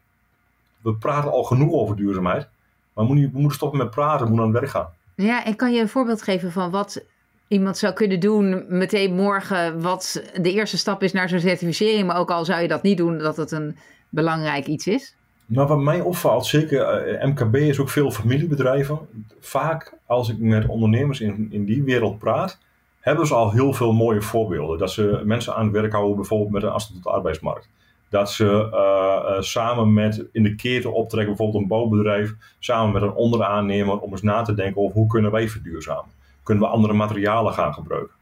We 0.81 0.93
praten 0.93 1.31
al 1.31 1.43
genoeg 1.43 1.73
over 1.73 1.95
duurzaamheid, 1.95 2.47
maar 2.93 3.05
we 3.07 3.29
moeten 3.33 3.51
stoppen 3.51 3.79
met 3.79 3.89
praten, 3.89 4.25
we 4.25 4.31
moeten 4.31 4.45
aan 4.45 4.51
het 4.51 4.59
werk 4.59 4.71
gaan. 4.71 4.89
Ja, 5.15 5.45
en 5.45 5.55
kan 5.55 5.73
je 5.73 5.81
een 5.81 5.89
voorbeeld 5.89 6.21
geven 6.21 6.51
van 6.51 6.71
wat 6.71 7.03
iemand 7.47 7.77
zou 7.77 7.93
kunnen 7.93 8.19
doen 8.19 8.65
meteen 8.67 9.15
morgen, 9.15 9.81
wat 9.81 10.23
de 10.41 10.51
eerste 10.51 10.77
stap 10.77 11.03
is 11.03 11.11
naar 11.11 11.29
zo'n 11.29 11.39
certificering, 11.39 12.07
maar 12.07 12.17
ook 12.17 12.31
al 12.31 12.45
zou 12.45 12.61
je 12.61 12.67
dat 12.67 12.83
niet 12.83 12.97
doen, 12.97 13.17
dat 13.17 13.37
het 13.37 13.51
een 13.51 13.77
belangrijk 14.09 14.67
iets 14.67 14.87
is? 14.87 15.15
Nou, 15.45 15.67
wat 15.67 15.79
mij 15.79 16.01
opvalt, 16.01 16.45
zeker 16.45 17.07
uh, 17.07 17.21
eh, 17.21 17.27
MKB 17.27 17.55
is 17.55 17.79
ook 17.79 17.89
veel 17.89 18.11
familiebedrijven. 18.11 18.99
Vaak 19.39 19.93
als 20.05 20.29
ik 20.29 20.39
met 20.39 20.67
ondernemers 20.67 21.19
in, 21.19 21.47
in 21.51 21.65
die 21.65 21.83
wereld 21.83 22.19
praat, 22.19 22.57
hebben 23.01 23.27
ze 23.27 23.33
al 23.33 23.51
heel 23.51 23.73
veel 23.73 23.93
mooie 23.93 24.21
voorbeelden. 24.21 24.77
Dat 24.77 24.91
ze 24.91 25.21
mensen 25.23 25.55
aan 25.55 25.63
het 25.63 25.73
werk 25.73 25.91
houden, 25.91 26.15
bijvoorbeeld 26.15 26.51
met 26.51 26.63
een 26.63 26.69
afstand 26.69 26.95
tot 26.95 27.11
de 27.11 27.17
arbeidsmarkt. 27.17 27.69
Dat 28.09 28.31
ze 28.31 28.45
uh, 28.45 29.35
uh, 29.35 29.41
samen 29.41 29.93
met 29.93 30.25
in 30.31 30.43
de 30.43 30.55
keten 30.55 30.93
optrekken, 30.93 31.35
bijvoorbeeld 31.35 31.63
een 31.63 31.69
bouwbedrijf, 31.69 32.35
samen 32.59 32.93
met 32.93 33.01
een 33.01 33.13
onderaannemer, 33.13 33.99
om 33.99 34.11
eens 34.11 34.21
na 34.21 34.41
te 34.41 34.53
denken 34.53 34.81
over 34.81 34.95
hoe 34.95 35.07
kunnen 35.07 35.31
wij 35.31 35.49
verduurzamen. 35.49 36.11
Kunnen 36.43 36.63
we 36.63 36.69
andere 36.69 36.93
materialen 36.93 37.53
gaan 37.53 37.73
gebruiken? 37.73 38.15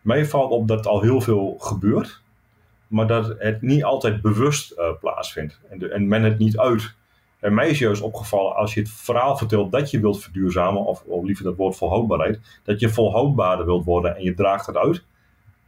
Mij 0.00 0.26
valt 0.26 0.50
op 0.50 0.68
dat 0.68 0.86
al 0.86 1.00
heel 1.00 1.20
veel 1.20 1.56
gebeurt, 1.58 2.22
maar 2.86 3.06
dat 3.06 3.34
het 3.38 3.62
niet 3.62 3.84
altijd 3.84 4.22
bewust 4.22 4.72
uh, 4.78 4.84
plaatsvindt 5.00 5.60
en, 5.70 5.92
en, 5.92 6.08
men 6.08 6.22
het 6.22 6.38
niet 6.38 6.58
uit. 6.58 6.94
En 7.40 7.54
mij 7.54 7.68
is 7.68 7.78
juist 7.78 8.02
opgevallen 8.02 8.56
als 8.56 8.74
je 8.74 8.80
het 8.80 8.90
verhaal 8.90 9.36
vertelt 9.36 9.72
dat 9.72 9.90
je 9.90 10.00
wilt 10.00 10.22
verduurzamen, 10.22 10.84
of, 10.84 11.02
of 11.06 11.24
liever 11.24 11.44
dat 11.44 11.56
woord 11.56 11.76
volhoudbaarheid, 11.76 12.40
dat 12.64 12.80
je 12.80 12.88
volhoudbaarder 12.88 13.66
wilt 13.66 13.84
worden 13.84 14.16
en 14.16 14.22
je 14.22 14.34
draagt 14.34 14.66
het 14.66 14.76
uit, 14.76 15.04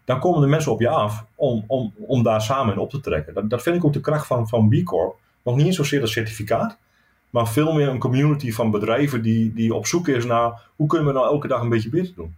dan 0.05 0.21
komen 0.21 0.41
de 0.41 0.47
mensen 0.47 0.73
op 0.73 0.81
je 0.81 0.89
af 0.89 1.25
om, 1.35 1.65
om, 1.67 1.95
om 2.07 2.23
daar 2.23 2.43
samen 2.43 2.75
in 2.75 2.81
op 2.81 2.91
te 2.91 3.01
trekken. 3.01 3.35
Dat, 3.35 3.51
dat 3.51 3.63
vind 3.63 3.77
ik 3.77 3.85
ook 3.85 3.93
de 3.93 4.01
kracht 4.01 4.27
van, 4.27 4.49
van 4.49 4.69
B 4.69 4.85
Corp. 4.85 5.17
Nog 5.43 5.57
niet 5.57 5.75
zozeer 5.75 6.01
dat 6.01 6.09
certificaat, 6.09 6.79
maar 7.31 7.49
veel 7.49 7.73
meer 7.73 7.89
een 7.89 7.99
community 7.99 8.53
van 8.53 8.71
bedrijven 8.71 9.23
die, 9.23 9.53
die 9.53 9.75
op 9.75 9.87
zoek 9.87 10.09
is 10.09 10.25
naar 10.25 10.63
hoe 10.77 10.87
kunnen 10.87 11.07
we 11.07 11.13
nou 11.13 11.27
elke 11.27 11.49
dag 11.49 11.61
een 11.61 11.69
beetje 11.69 11.89
beter 11.89 12.15
doen. 12.15 12.35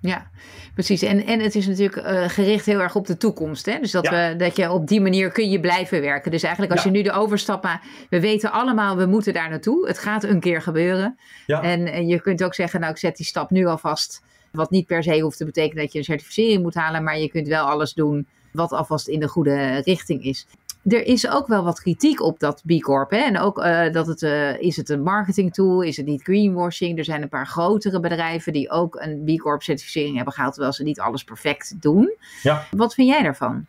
Ja, 0.00 0.30
precies. 0.74 1.02
En, 1.02 1.26
en 1.26 1.40
het 1.40 1.54
is 1.54 1.66
natuurlijk 1.66 1.96
uh, 1.96 2.28
gericht 2.28 2.66
heel 2.66 2.80
erg 2.80 2.94
op 2.94 3.06
de 3.06 3.16
toekomst. 3.16 3.66
Hè? 3.66 3.78
Dus 3.80 3.90
dat, 3.90 4.04
ja. 4.04 4.10
we, 4.10 4.36
dat 4.36 4.56
je 4.56 4.70
op 4.70 4.86
die 4.86 5.00
manier 5.00 5.30
kun 5.30 5.50
je 5.50 5.60
blijven 5.60 6.00
werken. 6.00 6.30
Dus 6.30 6.42
eigenlijk 6.42 6.72
als 6.72 6.82
ja. 6.82 6.90
je 6.90 6.96
nu 6.96 7.02
de 7.02 7.12
overstap 7.12 7.62
maakt, 7.62 7.86
we 8.10 8.20
weten 8.20 8.52
allemaal, 8.52 8.96
we 8.96 9.06
moeten 9.06 9.32
daar 9.32 9.50
naartoe. 9.50 9.86
Het 9.86 9.98
gaat 9.98 10.24
een 10.24 10.40
keer 10.40 10.62
gebeuren. 10.62 11.18
Ja. 11.46 11.62
En, 11.62 11.86
en 11.86 12.06
je 12.06 12.20
kunt 12.20 12.44
ook 12.44 12.54
zeggen, 12.54 12.80
nou 12.80 12.92
ik 12.92 12.98
zet 12.98 13.16
die 13.16 13.26
stap 13.26 13.50
nu 13.50 13.66
alvast 13.66 14.22
Wat 14.52 14.70
niet 14.70 14.86
per 14.86 15.02
se 15.02 15.20
hoeft 15.20 15.38
te 15.38 15.44
betekenen 15.44 15.82
dat 15.82 15.92
je 15.92 15.98
een 15.98 16.04
certificering 16.04 16.62
moet 16.62 16.74
halen, 16.74 17.02
maar 17.02 17.18
je 17.18 17.28
kunt 17.28 17.48
wel 17.48 17.66
alles 17.66 17.92
doen 17.92 18.26
wat 18.52 18.72
alvast 18.72 19.08
in 19.08 19.20
de 19.20 19.28
goede 19.28 19.82
richting 19.84 20.24
is. 20.24 20.46
Er 20.88 21.06
is 21.06 21.30
ook 21.30 21.46
wel 21.46 21.64
wat 21.64 21.80
kritiek 21.80 22.22
op 22.22 22.40
dat 22.40 22.62
B 22.66 22.80
Corp. 22.80 23.10
Hè? 23.10 23.16
En 23.16 23.38
ook 23.38 23.58
uh, 23.58 23.92
dat 23.92 24.06
het, 24.06 24.22
uh, 24.22 24.60
is 24.60 24.76
het 24.76 24.88
een 24.88 25.02
marketing 25.02 25.54
tool? 25.54 25.82
Is 25.82 25.96
het 25.96 26.06
niet 26.06 26.22
greenwashing? 26.22 26.98
Er 26.98 27.04
zijn 27.04 27.22
een 27.22 27.28
paar 27.28 27.46
grotere 27.46 28.00
bedrijven 28.00 28.52
die 28.52 28.70
ook 28.70 28.94
een 29.00 29.22
B 29.24 29.38
Corp 29.38 29.62
certificering 29.62 30.16
hebben 30.16 30.34
gehaald, 30.34 30.52
terwijl 30.52 30.74
ze 30.74 30.82
niet 30.82 31.00
alles 31.00 31.24
perfect 31.24 31.82
doen. 31.82 32.14
Ja. 32.42 32.66
Wat 32.70 32.94
vind 32.94 33.08
jij 33.08 33.22
daarvan? 33.22 33.66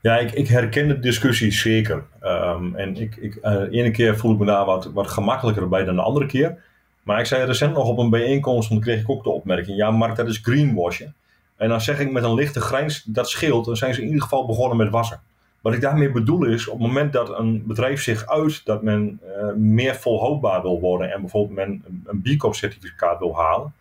Ja, 0.00 0.18
ik, 0.18 0.32
ik 0.32 0.48
herken 0.48 0.88
de 0.88 0.98
discussie 0.98 1.52
zeker. 1.52 2.04
Um, 2.22 2.76
en 2.76 2.96
ik, 2.96 3.16
ik, 3.16 3.34
uh, 3.34 3.42
de 3.42 3.68
ene 3.70 3.90
keer 3.90 4.16
voel 4.16 4.32
ik 4.32 4.38
me 4.38 4.46
daar 4.46 4.64
wat, 4.64 4.90
wat 4.92 5.08
gemakkelijker 5.08 5.68
bij 5.68 5.84
dan 5.84 5.96
de 5.96 6.02
andere 6.02 6.26
keer. 6.26 6.62
Maar 7.02 7.20
ik 7.20 7.26
zei 7.26 7.44
recent 7.44 7.74
nog 7.74 7.88
op 7.88 7.98
een 7.98 8.10
bijeenkomst, 8.10 8.68
dan 8.68 8.80
kreeg 8.80 9.00
ik 9.00 9.10
ook 9.10 9.24
de 9.24 9.30
opmerking: 9.30 9.76
ja, 9.76 9.90
Mark, 9.90 10.16
dat 10.16 10.28
is 10.28 10.38
greenwashing. 10.42 11.12
En 11.56 11.68
dan 11.68 11.80
zeg 11.80 12.00
ik 12.00 12.12
met 12.12 12.24
een 12.24 12.34
lichte 12.34 12.60
grijns, 12.60 13.02
dat 13.02 13.28
scheelt. 13.28 13.64
Dan 13.64 13.76
zijn 13.76 13.94
ze 13.94 14.00
in 14.00 14.06
ieder 14.06 14.22
geval 14.22 14.46
begonnen 14.46 14.76
met 14.76 14.90
wassen. 14.90 15.20
Wat 15.68 15.76
ik 15.76 15.82
daarmee 15.82 16.10
bedoel 16.10 16.44
is, 16.44 16.68
op 16.68 16.78
het 16.78 16.86
moment 16.86 17.12
dat 17.12 17.38
een 17.38 17.62
bedrijf 17.66 18.02
zich 18.02 18.26
uit 18.26 18.64
dat 18.64 18.82
men 18.82 19.20
uh, 19.22 19.52
meer 19.56 19.94
volhoudbaar 19.94 20.62
wil 20.62 20.80
worden 20.80 21.12
en 21.12 21.20
bijvoorbeeld 21.20 21.56
men 21.56 21.84
een 22.04 22.22
B 22.22 22.38
Corp 22.38 22.54
certificaat 22.54 23.18
wil 23.18 23.36
halen, 23.36 23.72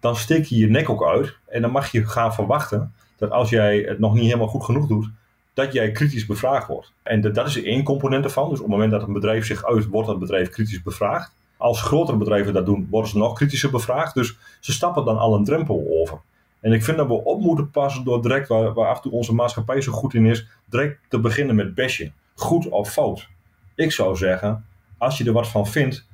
dan 0.00 0.16
steek 0.16 0.44
je 0.44 0.56
je 0.56 0.68
nek 0.68 0.90
ook 0.90 1.04
uit 1.04 1.36
en 1.48 1.62
dan 1.62 1.70
mag 1.70 1.92
je 1.92 2.06
gaan 2.06 2.34
verwachten 2.34 2.92
dat 3.16 3.30
als 3.30 3.50
jij 3.50 3.78
het 3.78 3.98
nog 3.98 4.14
niet 4.14 4.24
helemaal 4.24 4.46
goed 4.46 4.64
genoeg 4.64 4.86
doet, 4.86 5.10
dat 5.54 5.72
jij 5.72 5.90
kritisch 5.90 6.26
bevraagd 6.26 6.66
wordt. 6.66 6.92
En 7.02 7.20
dat 7.20 7.46
is 7.46 7.62
één 7.62 7.82
component 7.82 8.24
ervan. 8.24 8.48
Dus 8.48 8.58
op 8.58 8.64
het 8.64 8.74
moment 8.74 8.90
dat 8.90 9.02
een 9.02 9.12
bedrijf 9.12 9.46
zich 9.46 9.64
uit, 9.64 9.86
wordt 9.86 10.08
dat 10.08 10.18
bedrijf 10.18 10.48
kritisch 10.48 10.82
bevraagd. 10.82 11.32
Als 11.56 11.82
grotere 11.82 12.18
bedrijven 12.18 12.52
dat 12.52 12.66
doen, 12.66 12.88
worden 12.90 13.10
ze 13.10 13.18
nog 13.18 13.34
kritischer 13.34 13.70
bevraagd. 13.70 14.14
Dus 14.14 14.36
ze 14.60 14.72
stappen 14.72 15.04
dan 15.04 15.18
al 15.18 15.34
een 15.34 15.44
drempel 15.44 15.86
over. 16.00 16.18
En 16.62 16.72
ik 16.72 16.82
vind 16.82 16.96
dat 16.96 17.06
we 17.06 17.24
op 17.24 17.40
moeten 17.40 17.70
passen 17.70 18.04
door 18.04 18.22
direct, 18.22 18.48
waar, 18.48 18.72
waar 18.72 18.88
af 18.88 18.96
en 18.96 19.02
toe 19.02 19.12
onze 19.12 19.34
maatschappij 19.34 19.80
zo 19.80 19.92
goed 19.92 20.14
in 20.14 20.26
is, 20.26 20.46
direct 20.64 20.98
te 21.08 21.20
beginnen 21.20 21.54
met 21.54 21.74
bashen. 21.74 22.14
Goed 22.34 22.68
of 22.68 22.92
fout. 22.92 23.28
Ik 23.74 23.92
zou 23.92 24.16
zeggen, 24.16 24.64
als 24.98 25.18
je 25.18 25.24
er 25.24 25.32
wat 25.32 25.48
van 25.48 25.66
vindt, 25.66 26.06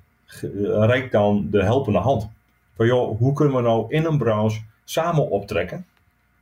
reik 0.62 1.10
dan 1.10 1.48
de 1.50 1.62
helpende 1.62 1.98
hand. 1.98 2.28
Van 2.76 2.86
joh, 2.86 3.18
hoe 3.18 3.32
kunnen 3.32 3.54
we 3.54 3.62
nou 3.62 3.86
in 3.88 4.04
een 4.04 4.18
branche 4.18 4.60
samen 4.84 5.30
optrekken 5.30 5.86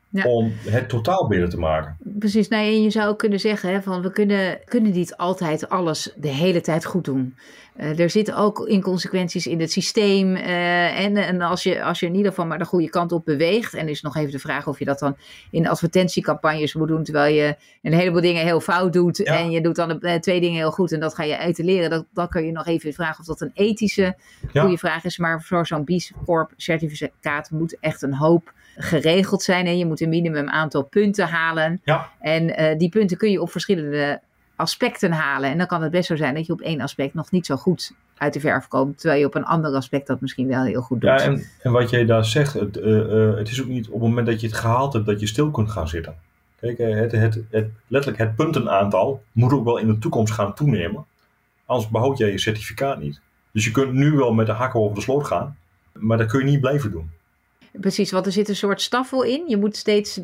ja. 0.08 0.24
om 0.24 0.52
het 0.64 0.88
totaal 0.88 1.26
beter 1.26 1.48
te 1.48 1.58
maken. 1.58 1.96
Precies, 2.18 2.48
nou, 2.48 2.64
en 2.64 2.82
je 2.82 2.90
zou 2.90 3.16
kunnen 3.16 3.40
zeggen 3.40 3.72
hè, 3.72 3.82
van 3.82 4.02
we 4.02 4.10
kunnen, 4.10 4.58
kunnen 4.64 4.92
niet 4.92 5.16
altijd 5.16 5.68
alles 5.68 6.12
de 6.16 6.28
hele 6.28 6.60
tijd 6.60 6.84
goed 6.84 7.04
doen. 7.04 7.34
Uh, 7.80 7.98
er 7.98 8.10
zitten 8.10 8.36
ook 8.36 8.66
inconsequenties 8.66 9.46
in 9.46 9.60
het 9.60 9.72
systeem. 9.72 10.36
Uh, 10.36 11.00
en 11.00 11.16
en 11.16 11.40
als, 11.40 11.62
je, 11.62 11.82
als 11.82 12.00
je 12.00 12.06
in 12.06 12.14
ieder 12.14 12.30
geval 12.30 12.46
maar 12.46 12.58
de 12.58 12.64
goede 12.64 12.88
kant 12.88 13.12
op 13.12 13.24
beweegt. 13.24 13.74
En 13.74 13.88
is 13.88 14.02
nog 14.02 14.16
even 14.16 14.30
de 14.30 14.38
vraag 14.38 14.66
of 14.66 14.78
je 14.78 14.84
dat 14.84 14.98
dan 14.98 15.16
in 15.50 15.68
advertentiecampagnes 15.68 16.74
moet 16.74 16.88
doen. 16.88 17.04
Terwijl 17.04 17.34
je 17.34 17.56
een 17.82 17.92
heleboel 17.92 18.20
dingen 18.20 18.44
heel 18.44 18.60
fout 18.60 18.92
doet. 18.92 19.16
Ja. 19.16 19.38
En 19.38 19.50
je 19.50 19.60
doet 19.60 19.76
dan 19.76 19.88
de, 19.88 20.18
twee 20.20 20.40
dingen 20.40 20.56
heel 20.56 20.70
goed. 20.70 20.92
En 20.92 21.00
dat 21.00 21.14
ga 21.14 21.22
je 21.22 21.38
uitleren. 21.38 21.90
Dat, 21.90 22.04
dan 22.12 22.28
kun 22.28 22.44
je 22.44 22.52
nog 22.52 22.66
even 22.66 22.92
vragen 22.92 23.20
of 23.20 23.26
dat 23.26 23.40
een 23.40 23.50
ethische 23.54 24.16
ja. 24.52 24.60
goede 24.62 24.78
vraag 24.78 25.04
is. 25.04 25.18
Maar 25.18 25.42
voor 25.42 25.66
zo'n 25.66 25.84
B 25.84 25.90
Corp 26.24 26.52
certificaat 26.56 27.50
moet 27.50 27.76
echt 27.80 28.02
een 28.02 28.14
hoop 28.14 28.52
geregeld 28.76 29.42
zijn. 29.42 29.66
En 29.66 29.78
je 29.78 29.86
moet 29.86 30.00
een 30.00 30.08
minimum 30.08 30.48
aantal 30.48 30.82
punten 30.82 31.28
halen. 31.28 31.80
Ja. 31.84 32.10
En 32.20 32.60
uh, 32.60 32.78
die 32.78 32.88
punten 32.88 33.16
kun 33.16 33.30
je 33.30 33.40
op 33.40 33.50
verschillende 33.50 34.20
aspecten 34.56 35.12
halen. 35.12 35.50
En 35.50 35.58
dan 35.58 35.66
kan 35.66 35.82
het 35.82 35.90
best 35.90 36.06
zo 36.06 36.16
zijn 36.16 36.34
dat 36.34 36.46
je 36.46 36.52
op 36.52 36.60
één 36.60 36.80
aspect 36.80 37.14
nog 37.14 37.30
niet 37.30 37.46
zo 37.46 37.56
goed 37.56 37.92
uit 38.16 38.32
de 38.32 38.40
verf 38.40 38.68
komt. 38.68 38.98
Terwijl 38.98 39.20
je 39.20 39.26
op 39.26 39.34
een 39.34 39.44
ander 39.44 39.74
aspect 39.74 40.06
dat 40.06 40.20
misschien 40.20 40.48
wel 40.48 40.64
heel 40.64 40.82
goed 40.82 41.00
doet. 41.00 41.10
Ja, 41.10 41.20
en, 41.20 41.44
en 41.62 41.72
wat 41.72 41.90
jij 41.90 42.04
daar 42.04 42.24
zegt, 42.24 42.52
het, 42.52 42.76
uh, 42.76 42.86
uh, 42.86 43.36
het 43.36 43.48
is 43.48 43.62
ook 43.62 43.68
niet 43.68 43.86
op 43.86 43.92
het 43.92 44.02
moment 44.02 44.26
dat 44.26 44.40
je 44.40 44.46
het 44.46 44.56
gehaald 44.56 44.92
hebt 44.92 45.06
dat 45.06 45.20
je 45.20 45.26
stil 45.26 45.50
kunt 45.50 45.70
gaan 45.70 45.88
zitten. 45.88 46.14
Kijk, 46.60 46.78
het, 46.78 47.12
het, 47.12 47.40
het, 47.50 47.68
letterlijk 47.86 48.22
het 48.22 48.36
puntenaantal 48.36 49.22
moet 49.32 49.52
ook 49.52 49.64
wel 49.64 49.78
in 49.78 49.86
de 49.86 49.98
toekomst 49.98 50.32
gaan 50.32 50.54
toenemen. 50.54 51.04
Anders 51.66 51.90
behoud 51.90 52.18
jij 52.18 52.30
je 52.30 52.38
certificaat 52.38 52.98
niet. 52.98 53.20
Dus 53.52 53.64
je 53.64 53.70
kunt 53.70 53.92
nu 53.92 54.12
wel 54.12 54.32
met 54.32 54.46
de 54.46 54.52
hakken 54.52 54.80
over 54.80 54.94
de 54.94 55.00
sloot 55.00 55.26
gaan, 55.26 55.56
maar 55.92 56.18
dat 56.18 56.26
kun 56.26 56.38
je 56.38 56.50
niet 56.50 56.60
blijven 56.60 56.90
doen. 56.90 57.10
Precies, 57.80 58.10
want 58.10 58.26
er 58.26 58.32
zit 58.32 58.48
een 58.48 58.56
soort 58.56 58.80
staffel 58.80 59.22
in. 59.22 59.44
Je 59.46 59.56
moet 59.56 59.76
steeds, 59.76 60.20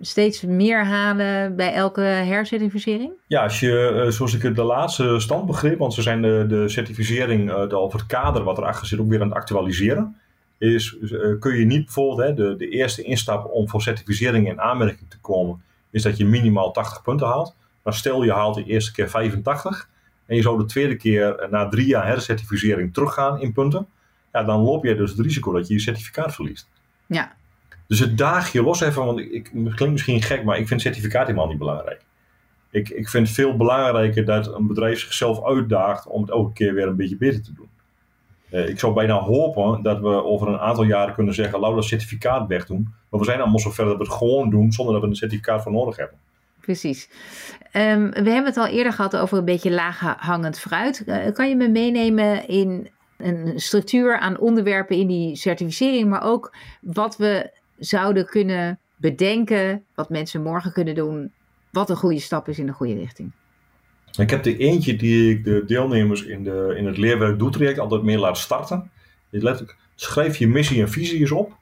steeds 0.00 0.42
meer 0.42 0.84
halen 0.84 1.56
bij 1.56 1.72
elke 1.72 2.00
hercertificering? 2.00 3.12
Ja, 3.26 3.42
als 3.42 3.60
je, 3.60 4.06
zoals 4.08 4.34
ik 4.34 4.54
de 4.54 4.62
laatste 4.62 5.20
stand 5.20 5.46
begreep, 5.46 5.78
want 5.78 5.94
ze 5.94 6.02
zijn 6.02 6.22
de, 6.22 6.44
de 6.48 6.68
certificering 6.68 7.66
de, 7.68 7.78
of 7.78 7.92
het 7.92 8.06
kader 8.06 8.42
wat 8.42 8.58
erachter 8.58 8.86
zit 8.86 8.98
ook 8.98 9.08
weer 9.08 9.20
aan 9.20 9.28
het 9.28 9.36
actualiseren. 9.36 10.16
Is, 10.58 10.96
kun 11.40 11.58
je 11.58 11.64
niet 11.64 11.84
bijvoorbeeld, 11.84 12.28
hè, 12.28 12.34
de, 12.34 12.56
de 12.56 12.68
eerste 12.68 13.02
instap 13.02 13.50
om 13.52 13.68
voor 13.68 13.82
certificering 13.82 14.48
in 14.48 14.60
aanmerking 14.60 15.10
te 15.10 15.18
komen, 15.20 15.62
is 15.90 16.02
dat 16.02 16.16
je 16.16 16.24
minimaal 16.24 16.70
80 16.70 17.02
punten 17.02 17.26
haalt. 17.26 17.54
Maar 17.82 17.94
stel 17.94 18.22
je 18.22 18.32
haalt 18.32 18.54
de 18.54 18.64
eerste 18.64 18.92
keer 18.92 19.10
85 19.10 19.88
en 20.26 20.36
je 20.36 20.42
zou 20.42 20.58
de 20.58 20.64
tweede 20.64 20.96
keer 20.96 21.46
na 21.50 21.68
drie 21.68 21.86
jaar 21.86 22.06
hercertificering 22.06 22.94
teruggaan 22.94 23.40
in 23.40 23.52
punten. 23.52 23.86
Ja, 24.32 24.42
dan 24.42 24.60
loop 24.60 24.84
je 24.84 24.96
dus 24.96 25.10
het 25.10 25.20
risico 25.20 25.52
dat 25.52 25.68
je 25.68 25.74
je 25.74 25.80
certificaat 25.80 26.34
verliest. 26.34 26.68
Ja. 27.06 27.32
Dus 27.86 27.98
het 27.98 28.18
daag 28.18 28.52
je 28.52 28.62
los 28.62 28.80
even, 28.80 29.04
want 29.04 29.18
ik, 29.18 29.30
ik 29.30 29.50
klinkt 29.52 29.90
misschien 29.90 30.22
gek, 30.22 30.44
maar 30.44 30.58
ik 30.58 30.68
vind 30.68 30.80
certificaat 30.80 31.26
helemaal 31.26 31.48
niet 31.48 31.58
belangrijk. 31.58 32.04
Ik, 32.70 32.88
ik 32.88 33.08
vind 33.08 33.26
het 33.26 33.36
veel 33.36 33.56
belangrijker 33.56 34.24
dat 34.24 34.54
een 34.54 34.66
bedrijf 34.66 35.00
zichzelf 35.00 35.44
uitdaagt 35.44 36.06
om 36.06 36.20
het 36.20 36.30
elke 36.30 36.52
keer 36.52 36.74
weer 36.74 36.86
een 36.86 36.96
beetje 36.96 37.16
beter 37.16 37.42
te 37.42 37.52
doen. 37.52 37.68
Uh, 38.50 38.68
ik 38.68 38.78
zou 38.78 38.94
bijna 38.94 39.18
hopen 39.18 39.82
dat 39.82 40.00
we 40.00 40.24
over 40.24 40.48
een 40.48 40.58
aantal 40.58 40.84
jaren 40.84 41.14
kunnen 41.14 41.34
zeggen, 41.34 41.58
laten 41.58 41.74
we 41.74 41.80
dat 41.80 41.88
certificaat 41.90 42.48
wegdoen. 42.48 42.88
Maar 43.10 43.20
we 43.20 43.26
zijn 43.26 43.40
allemaal 43.40 43.58
zover 43.58 43.84
dat 43.84 43.96
we 43.96 44.02
het 44.02 44.12
gewoon 44.12 44.50
doen 44.50 44.72
zonder 44.72 44.94
dat 44.94 45.02
we 45.02 45.08
een 45.08 45.16
certificaat 45.16 45.62
voor 45.62 45.72
nodig 45.72 45.96
hebben. 45.96 46.18
Precies. 46.60 47.08
Um, 47.72 48.10
we 48.10 48.30
hebben 48.30 48.44
het 48.44 48.56
al 48.56 48.66
eerder 48.66 48.92
gehad 48.92 49.16
over 49.16 49.38
een 49.38 49.44
beetje 49.44 49.70
laag 49.70 50.00
hangend 50.18 50.58
fruit. 50.58 51.02
Uh, 51.06 51.32
kan 51.32 51.48
je 51.48 51.56
me 51.56 51.68
meenemen 51.68 52.48
in 52.48 52.88
een 53.18 53.52
structuur 53.60 54.18
aan 54.18 54.38
onderwerpen 54.38 54.96
in 54.96 55.06
die 55.06 55.36
certificering, 55.36 56.08
maar 56.08 56.22
ook 56.22 56.54
wat 56.80 57.16
we 57.16 57.50
zouden 57.78 58.26
kunnen 58.26 58.78
bedenken, 58.96 59.84
wat 59.94 60.10
mensen 60.10 60.42
morgen 60.42 60.72
kunnen 60.72 60.94
doen, 60.94 61.32
wat 61.70 61.90
een 61.90 61.96
goede 61.96 62.20
stap 62.20 62.48
is 62.48 62.58
in 62.58 62.66
de 62.66 62.72
goede 62.72 62.94
richting. 62.94 63.30
Ik 64.18 64.30
heb 64.30 64.42
de 64.42 64.56
eentje 64.56 64.96
die 64.96 65.30
ik 65.30 65.44
de 65.44 65.64
deelnemers 65.66 66.22
in, 66.22 66.44
de, 66.44 66.74
in 66.76 66.86
het 66.86 66.96
leerwerk 66.96 67.38
doetraject 67.38 67.78
altijd 67.78 68.02
meer 68.02 68.18
laat 68.18 68.38
starten. 68.38 68.90
Schrijf 69.94 70.36
je 70.36 70.48
missie 70.48 70.80
en 70.80 70.90
visie 70.90 71.20
eens 71.20 71.30
op. 71.30 71.52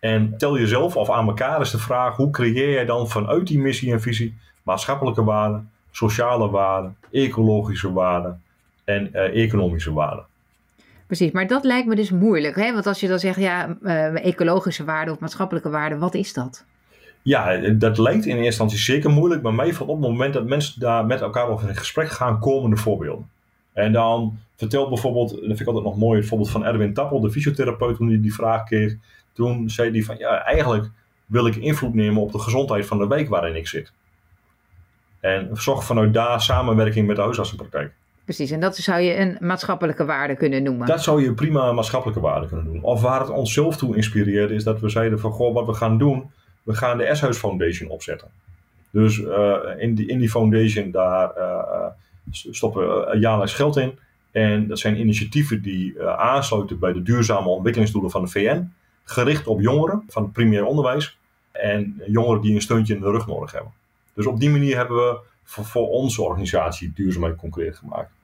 En 0.00 0.38
tel 0.38 0.58
jezelf 0.58 0.96
of 0.96 1.10
aan 1.10 1.26
elkaar 1.26 1.60
is 1.60 1.70
de 1.70 1.78
vraag: 1.78 2.16
hoe 2.16 2.30
creëer 2.30 2.70
jij 2.70 2.84
dan 2.84 3.08
vanuit 3.08 3.46
die 3.46 3.58
missie 3.58 3.92
en 3.92 4.00
visie 4.00 4.34
maatschappelijke 4.62 5.24
waarden, 5.24 5.70
sociale 5.90 6.50
waarden, 6.50 6.96
ecologische 7.10 7.92
waarden 7.92 8.42
en 8.84 9.10
uh, 9.12 9.44
economische 9.44 9.92
waarden? 9.92 10.26
Precies, 11.06 11.30
maar 11.30 11.46
dat 11.46 11.64
lijkt 11.64 11.88
me 11.88 11.94
dus 11.94 12.10
moeilijk. 12.10 12.56
Hè? 12.56 12.72
Want 12.72 12.86
als 12.86 13.00
je 13.00 13.08
dan 13.08 13.18
zegt, 13.18 13.40
ja, 13.40 13.76
uh, 13.82 14.24
ecologische 14.24 14.84
waarden 14.84 15.14
of 15.14 15.20
maatschappelijke 15.20 15.70
waarden, 15.70 15.98
wat 15.98 16.14
is 16.14 16.32
dat? 16.32 16.64
Ja, 17.22 17.56
dat 17.56 17.98
lijkt 17.98 18.24
in 18.24 18.30
eerste 18.30 18.44
instantie 18.44 18.78
zeker 18.78 19.10
moeilijk. 19.10 19.42
Maar 19.42 19.54
mij 19.54 19.72
valt 19.72 19.90
op 19.90 20.00
het 20.00 20.10
moment 20.10 20.34
dat 20.34 20.46
mensen 20.46 20.80
daar 20.80 21.06
met 21.06 21.20
elkaar 21.20 21.48
over 21.48 21.68
in 21.68 21.76
gesprek 21.76 22.08
gaan, 22.08 22.38
komende 22.38 22.76
voorbeelden. 22.76 23.30
En 23.72 23.92
dan 23.92 24.38
vertelt 24.56 24.88
bijvoorbeeld, 24.88 25.30
dat 25.30 25.40
vind 25.40 25.60
ik 25.60 25.66
altijd 25.66 25.84
nog 25.84 25.98
mooi, 25.98 26.18
het 26.18 26.28
voorbeeld 26.28 26.50
van 26.50 26.64
Erwin 26.64 26.94
Tappel, 26.94 27.20
de 27.20 27.30
fysiotherapeut, 27.30 27.96
toen 27.96 28.08
hij 28.08 28.20
die 28.20 28.34
vraag 28.34 28.64
kreeg. 28.64 28.96
Toen 29.32 29.70
zei 29.70 29.90
hij 29.90 30.02
van, 30.02 30.16
ja, 30.18 30.44
eigenlijk 30.44 30.90
wil 31.26 31.46
ik 31.46 31.56
invloed 31.56 31.94
nemen 31.94 32.22
op 32.22 32.32
de 32.32 32.38
gezondheid 32.38 32.86
van 32.86 32.98
de 32.98 33.06
wijk 33.06 33.28
waarin 33.28 33.56
ik 33.56 33.66
zit. 33.66 33.92
En 35.20 35.48
zorg 35.52 35.84
vanuit 35.84 36.14
daar 36.14 36.40
samenwerking 36.40 37.06
met 37.06 37.16
de 37.16 37.22
huisartsenpraktijk. 37.22 37.92
Precies, 38.26 38.50
en 38.50 38.60
dat 38.60 38.76
zou 38.76 39.00
je 39.00 39.16
een 39.16 39.36
maatschappelijke 39.40 40.04
waarde 40.04 40.36
kunnen 40.36 40.62
noemen. 40.62 40.86
Dat 40.86 41.02
zou 41.02 41.22
je 41.22 41.34
prima 41.34 41.72
maatschappelijke 41.72 42.20
waarde 42.20 42.46
kunnen 42.46 42.64
doen. 42.64 42.82
Of 42.82 43.02
waar 43.02 43.20
het 43.20 43.30
ons 43.30 43.52
zelf 43.52 43.76
toe 43.76 43.96
inspireerde, 43.96 44.54
is 44.54 44.64
dat 44.64 44.80
we 44.80 44.88
zeiden 44.88 45.20
van, 45.20 45.32
goh, 45.32 45.54
wat 45.54 45.66
we 45.66 45.74
gaan 45.74 45.98
doen, 45.98 46.30
we 46.62 46.74
gaan 46.74 46.98
de 46.98 47.14
S-Huis 47.14 47.36
Foundation 47.36 47.90
opzetten. 47.90 48.28
Dus 48.90 49.18
uh, 49.18 49.56
in, 49.78 49.94
die, 49.94 50.06
in 50.06 50.18
die 50.18 50.30
foundation, 50.30 50.90
daar 50.90 51.30
uh, 51.36 51.86
stoppen 52.30 52.88
we 52.88 53.18
jaarlijks 53.18 53.54
geld 53.54 53.76
in. 53.76 53.98
En 54.30 54.66
dat 54.66 54.78
zijn 54.78 55.00
initiatieven 55.00 55.62
die 55.62 56.02
aansluiten 56.02 56.78
bij 56.78 56.92
de 56.92 57.02
duurzame 57.02 57.48
ontwikkelingsdoelen 57.48 58.10
van 58.10 58.22
de 58.22 58.30
VN. 58.30 58.72
Gericht 59.04 59.46
op 59.46 59.60
jongeren 59.60 60.02
van 60.08 60.22
het 60.22 60.32
primair 60.32 60.64
onderwijs. 60.64 61.18
En 61.52 62.02
jongeren 62.06 62.42
die 62.42 62.54
een 62.54 62.60
steuntje 62.60 62.94
in 62.94 63.00
de 63.00 63.10
rug 63.10 63.26
nodig 63.26 63.52
hebben. 63.52 63.72
Dus 64.14 64.26
op 64.26 64.40
die 64.40 64.50
manier 64.50 64.76
hebben 64.76 64.96
we 64.96 65.18
voor, 65.44 65.64
voor 65.64 65.88
onze 65.88 66.22
organisatie 66.22 66.92
duurzaamheid 66.94 67.36
concreet 67.36 67.76
gemaakt. 67.76 68.14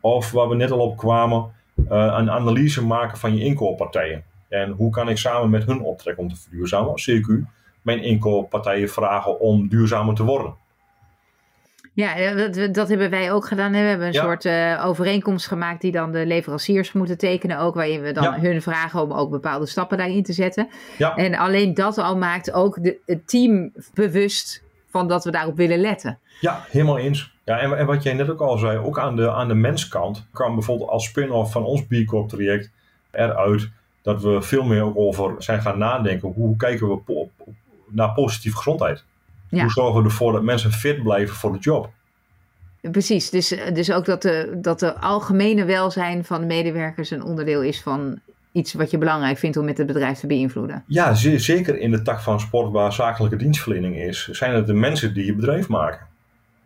Of 0.00 0.30
waar 0.30 0.48
we 0.48 0.54
net 0.54 0.70
al 0.70 0.78
op 0.78 0.96
kwamen, 0.96 1.52
uh, 1.76 2.14
een 2.18 2.30
analyse 2.30 2.84
maken 2.84 3.18
van 3.18 3.36
je 3.36 3.44
inkooppartijen. 3.44 4.24
En 4.48 4.70
hoe 4.70 4.90
kan 4.90 5.08
ik 5.08 5.18
samen 5.18 5.50
met 5.50 5.64
hun 5.64 5.80
optrekken 5.80 6.22
om 6.22 6.28
te 6.28 6.36
verduurzamen, 6.36 6.94
CQ, 6.94 7.48
mijn 7.82 8.02
inkooppartijen 8.02 8.88
vragen 8.88 9.40
om 9.40 9.68
duurzamer 9.68 10.14
te 10.14 10.24
worden. 10.24 10.54
Ja, 11.92 12.34
dat, 12.34 12.74
dat, 12.74 12.88
hebben 12.88 13.10
wij 13.10 13.32
ook 13.32 13.46
gedaan. 13.46 13.72
We 13.72 13.78
hebben 13.78 14.06
een 14.06 14.14
soort 14.14 14.44
uh, 14.44 14.82
overeenkomst 14.86 15.46
gemaakt 15.46 15.80
die 15.80 15.92
dan 15.92 16.12
de 16.12 16.26
leveranciers 16.26 16.92
moeten 16.92 17.18
tekenen 17.18 17.58
ook. 17.58 17.74
Waarin 17.74 18.00
we 18.00 18.12
dan 18.12 18.34
hun 18.34 18.62
vragen 18.62 19.02
om 19.02 19.12
ook 19.12 19.30
bepaalde 19.30 19.66
stappen 19.66 19.98
daarin 19.98 20.22
te 20.22 20.32
zetten. 20.32 20.68
Ja. 20.98 21.16
En 21.16 21.34
alleen 21.34 21.74
dat 21.74 21.98
al 21.98 22.16
maakt 22.16 22.52
ook 22.52 22.82
de, 22.82 22.98
het 23.06 23.28
team 23.28 23.72
bewust 23.94 24.62
van 24.90 25.08
dat 25.08 25.24
we 25.24 25.30
daarop 25.30 25.56
willen 25.56 25.78
letten. 25.78 26.18
Ja, 26.40 26.64
helemaal 26.70 26.98
eens. 26.98 27.32
Ja, 27.50 27.58
en, 27.58 27.78
en 27.78 27.86
wat 27.86 28.02
jij 28.02 28.12
net 28.12 28.30
ook 28.30 28.40
al 28.40 28.58
zei, 28.58 28.78
ook 28.78 28.98
aan 28.98 29.16
de, 29.16 29.32
aan 29.32 29.48
de 29.48 29.54
menskant 29.54 30.26
kwam 30.32 30.54
bijvoorbeeld 30.54 30.90
als 30.90 31.04
spin-off 31.04 31.52
van 31.52 31.64
ons 31.64 31.82
B 31.82 31.94
Corp 32.06 32.28
traject 32.28 32.70
eruit 33.10 33.68
dat 34.02 34.22
we 34.22 34.42
veel 34.42 34.64
meer 34.64 34.82
ook 34.82 34.96
over 34.96 35.34
zijn 35.38 35.60
gaan 35.60 35.78
nadenken. 35.78 36.32
Hoe 36.32 36.56
kijken 36.56 36.88
we 36.88 37.26
naar 37.88 38.12
positieve 38.12 38.56
gezondheid? 38.56 39.04
Hoe 39.48 39.70
zorgen 39.70 40.02
we 40.02 40.08
ervoor 40.08 40.32
dat 40.32 40.42
mensen 40.42 40.72
fit 40.72 41.02
blijven 41.02 41.36
voor 41.36 41.52
de 41.52 41.58
job? 41.58 41.90
Precies, 42.80 43.30
dus, 43.30 43.48
dus 43.72 43.92
ook 43.92 44.04
dat 44.04 44.22
de, 44.22 44.58
dat 44.62 44.80
de 44.80 44.94
algemene 45.00 45.64
welzijn 45.64 46.24
van 46.24 46.40
de 46.40 46.46
medewerkers 46.46 47.10
een 47.10 47.24
onderdeel 47.24 47.62
is 47.62 47.82
van 47.82 48.18
iets 48.52 48.72
wat 48.72 48.90
je 48.90 48.98
belangrijk 48.98 49.38
vindt 49.38 49.56
om 49.56 49.64
met 49.64 49.78
het 49.78 49.86
bedrijf 49.86 50.18
te 50.18 50.26
beïnvloeden. 50.26 50.84
Ja, 50.86 51.14
zeker 51.14 51.78
in 51.78 51.90
de 51.90 52.02
tak 52.02 52.20
van 52.20 52.40
sport 52.40 52.72
waar 52.72 52.92
zakelijke 52.92 53.36
dienstverlening 53.36 53.96
is, 53.96 54.28
zijn 54.28 54.54
het 54.54 54.66
de 54.66 54.74
mensen 54.74 55.14
die 55.14 55.24
je 55.24 55.34
bedrijf 55.34 55.68
maken. 55.68 56.09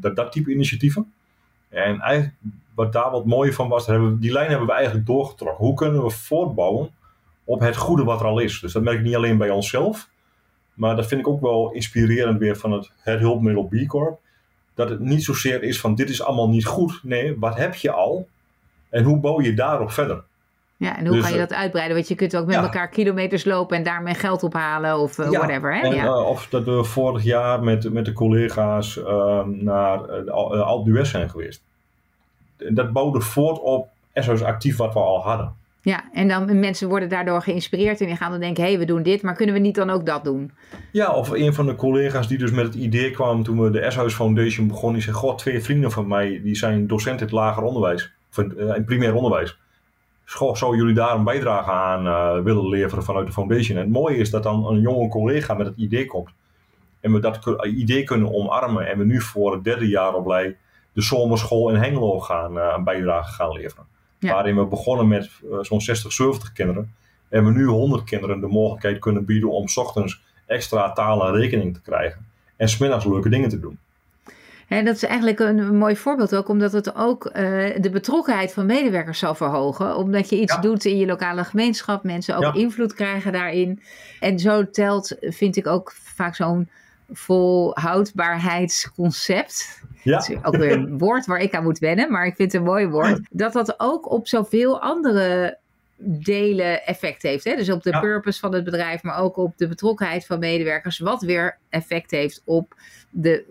dat, 0.00 0.16
dat 0.16 0.32
type 0.32 0.50
initiatieven. 0.50 1.12
En 1.68 2.00
eigenlijk 2.00 2.34
wat 2.74 2.92
daar 2.92 3.10
wat 3.10 3.26
mooier 3.26 3.54
van 3.54 3.68
was, 3.68 3.86
hebben 3.86 4.20
die 4.20 4.32
lijn 4.32 4.48
hebben 4.48 4.66
we 4.66 4.72
eigenlijk 4.72 5.06
doorgetrokken. 5.06 5.64
Hoe 5.64 5.74
kunnen 5.74 6.02
we 6.02 6.10
voortbouwen 6.10 6.90
op 7.44 7.60
het 7.60 7.76
goede 7.76 8.04
wat 8.04 8.20
er 8.20 8.26
al 8.26 8.38
is? 8.38 8.60
Dus 8.60 8.72
dat 8.72 8.82
merk 8.82 8.98
ik 8.98 9.04
niet 9.04 9.16
alleen 9.16 9.38
bij 9.38 9.50
onszelf, 9.50 10.08
maar 10.76 10.96
dat 10.96 11.06
vind 11.06 11.20
ik 11.20 11.28
ook 11.28 11.40
wel 11.40 11.72
inspirerend 11.72 12.38
weer 12.38 12.56
van 12.56 12.72
het, 12.72 12.90
het 12.98 13.20
hulpmiddel 13.20 13.64
B 13.64 13.86
Corp 13.86 14.18
dat 14.74 14.90
het 14.90 15.00
niet 15.00 15.24
zozeer 15.24 15.62
is 15.62 15.80
van 15.80 15.94
dit 15.94 16.08
is 16.08 16.22
allemaal 16.22 16.48
niet 16.48 16.66
goed. 16.66 17.00
Nee, 17.02 17.38
wat 17.38 17.56
heb 17.56 17.74
je 17.74 17.90
al? 17.90 18.28
En 18.90 19.04
hoe 19.04 19.18
bouw 19.18 19.40
je 19.40 19.54
daarop 19.54 19.90
verder? 19.90 20.22
Ja, 20.76 20.98
en 20.98 21.06
hoe 21.06 21.14
dus, 21.14 21.24
kan 21.24 21.32
je 21.32 21.38
dat 21.38 21.52
uitbreiden? 21.52 21.96
Want 21.96 22.08
je 22.08 22.14
kunt 22.14 22.36
ook 22.36 22.46
met 22.46 22.56
elkaar 22.56 22.88
kilometers 22.88 23.44
lopen 23.44 23.76
en 23.76 23.82
daarmee 23.82 24.14
geld 24.14 24.42
ophalen 24.42 24.98
of 24.98 25.18
uh, 25.18 25.28
whatever. 25.28 25.74
Hè? 25.74 25.80
En, 25.80 25.94
ja. 25.94 26.04
Uh, 26.04 26.28
of 26.28 26.48
dat 26.48 26.64
we 26.64 26.84
vorig 26.84 27.22
jaar 27.22 27.62
met, 27.62 27.92
met 27.92 28.04
de 28.04 28.12
collega's 28.12 28.96
uh, 28.96 29.44
naar 29.44 30.24
uh, 30.24 30.32
Alpe 30.60 31.04
zijn 31.04 31.30
geweest. 31.30 31.62
Dat 32.56 32.92
bouwde 32.92 33.20
voort 33.20 33.60
op 33.60 33.88
SOS 34.14 34.42
Actief 34.42 34.76
wat 34.76 34.92
we 34.92 34.98
al 34.98 35.22
hadden. 35.22 35.54
Ja, 35.86 36.04
en 36.12 36.28
dan 36.28 36.58
mensen 36.58 36.88
worden 36.88 37.08
daardoor 37.08 37.42
geïnspireerd 37.42 38.00
en 38.00 38.06
die 38.06 38.16
gaan 38.16 38.30
dan 38.30 38.40
denken, 38.40 38.62
hé, 38.62 38.68
hey, 38.68 38.78
we 38.78 38.84
doen 38.84 39.02
dit, 39.02 39.22
maar 39.22 39.34
kunnen 39.34 39.54
we 39.54 39.60
niet 39.60 39.74
dan 39.74 39.90
ook 39.90 40.06
dat 40.06 40.24
doen? 40.24 40.52
Ja, 40.92 41.12
of 41.12 41.30
een 41.30 41.54
van 41.54 41.66
de 41.66 41.74
collega's 41.74 42.28
die 42.28 42.38
dus 42.38 42.50
met 42.50 42.64
het 42.64 42.74
idee 42.74 43.10
kwam 43.10 43.42
toen 43.42 43.62
we 43.62 43.70
de 43.70 43.90
S-House 43.90 44.16
Foundation 44.16 44.66
begonnen, 44.66 44.92
die 44.92 45.02
zei, 45.02 45.16
god, 45.16 45.38
twee 45.38 45.62
vrienden 45.62 45.90
van 45.90 46.08
mij, 46.08 46.40
die 46.42 46.56
zijn 46.56 46.86
docent 46.86 47.18
in 47.18 47.24
het 47.24 47.34
lager 47.34 47.62
onderwijs, 47.62 48.12
in, 48.36 48.54
uh, 48.56 48.74
primair 48.86 49.14
onderwijs. 49.14 49.58
Goh, 50.24 50.54
zou 50.54 50.76
jullie 50.76 50.94
daar 50.94 51.14
een 51.14 51.24
bijdrage 51.24 51.70
aan 51.70 52.06
uh, 52.06 52.44
willen 52.44 52.68
leveren 52.68 53.04
vanuit 53.04 53.26
de 53.26 53.32
foundation? 53.32 53.78
En 53.78 53.84
het 53.84 53.92
mooie 53.92 54.16
is 54.16 54.30
dat 54.30 54.42
dan 54.42 54.66
een 54.66 54.80
jonge 54.80 55.08
collega 55.08 55.54
met 55.54 55.66
het 55.66 55.76
idee 55.76 56.06
komt. 56.06 56.30
En 57.00 57.12
we 57.12 57.20
dat 57.20 57.38
idee 57.64 58.04
kunnen 58.04 58.34
omarmen 58.34 58.88
en 58.88 58.98
we 58.98 59.04
nu 59.04 59.20
voor 59.20 59.52
het 59.52 59.64
derde 59.64 59.88
jaar 59.88 60.14
op 60.14 60.26
lei 60.26 60.56
de 60.92 61.02
zomerschool 61.02 61.70
in 61.70 61.76
Hengelo 61.76 62.20
gaan, 62.20 62.56
uh, 62.56 62.78
bijdrage 62.78 63.32
gaan 63.32 63.52
leveren. 63.52 63.94
Waarin 64.32 64.56
we 64.56 64.66
begonnen 64.66 65.08
met 65.08 65.30
uh, 65.44 65.58
zo'n 65.60 65.80
60, 65.80 66.12
70 66.12 66.52
kinderen. 66.52 66.94
En 67.28 67.44
we 67.44 67.50
nu 67.50 67.66
100 67.66 68.04
kinderen 68.04 68.40
de 68.40 68.46
mogelijkheid 68.46 68.98
kunnen 68.98 69.24
bieden 69.24 69.50
om 69.50 69.68
s 69.68 69.76
ochtends 69.76 70.20
extra 70.46 70.92
taal 70.92 71.26
en 71.26 71.34
rekening 71.34 71.74
te 71.74 71.80
krijgen. 71.80 72.26
En 72.56 72.68
smiddags 72.68 73.04
leuke 73.04 73.28
dingen 73.28 73.48
te 73.48 73.60
doen. 73.60 73.78
En 74.68 74.84
dat 74.84 74.94
is 74.94 75.02
eigenlijk 75.02 75.40
een, 75.40 75.76
mooi 75.76 75.96
voorbeeld 75.96 76.34
ook, 76.34 76.48
omdat 76.48 76.72
het 76.72 76.94
ook 76.94 77.26
uh, 77.26 77.32
de 77.76 77.90
betrokkenheid 77.92 78.52
van 78.52 78.66
medewerkers 78.66 79.18
zal 79.18 79.34
verhogen. 79.34 79.96
Omdat 79.96 80.28
je 80.28 80.40
iets 80.40 80.54
ja. 80.54 80.60
doet 80.60 80.84
in 80.84 80.96
je 80.96 81.06
lokale 81.06 81.44
gemeenschap, 81.44 82.02
mensen 82.02 82.36
ook 82.36 82.42
ja. 82.42 82.54
invloed 82.54 82.94
krijgen 82.94 83.32
daarin. 83.32 83.82
En 84.20 84.38
zo 84.38 84.70
telt, 84.70 85.16
vind 85.20 85.56
ik 85.56 85.66
ook 85.66 85.92
vaak 85.92 86.34
zo'n 86.34 86.68
volhoudbaarheidsconcept. 87.12 89.82
Ja. 90.06 90.18
Dat 90.18 90.28
is 90.28 90.36
ook 90.42 90.56
weer 90.56 90.72
een 90.72 90.98
woord 91.04 91.26
waar 91.26 91.40
ik 91.40 91.54
aan 91.54 91.62
moet 91.62 91.78
wennen, 91.78 92.10
maar 92.10 92.26
ik 92.26 92.36
vind 92.36 92.52
het 92.52 92.60
een 92.60 92.66
mooi 92.66 92.86
woord. 92.86 93.20
Dat 93.30 93.52
dat 93.52 93.74
ook 93.80 94.10
op 94.10 94.28
zoveel 94.28 94.80
andere 94.80 95.58
delen 95.98 96.86
effect 96.86 97.22
heeft. 97.22 97.44
Hè? 97.44 97.56
Dus 97.56 97.70
op 97.70 97.82
de 97.82 97.98
purpose 98.00 98.40
van 98.40 98.54
het 98.54 98.64
bedrijf, 98.64 99.02
maar 99.02 99.18
ook 99.18 99.36
op 99.36 99.52
de 99.56 99.68
betrokkenheid 99.68 100.26
van 100.26 100.38
medewerkers. 100.38 100.98
Wat 100.98 101.22
weer 101.22 101.58
effect 101.68 102.10
heeft 102.10 102.42
op 102.44 102.74
de, 103.10 103.44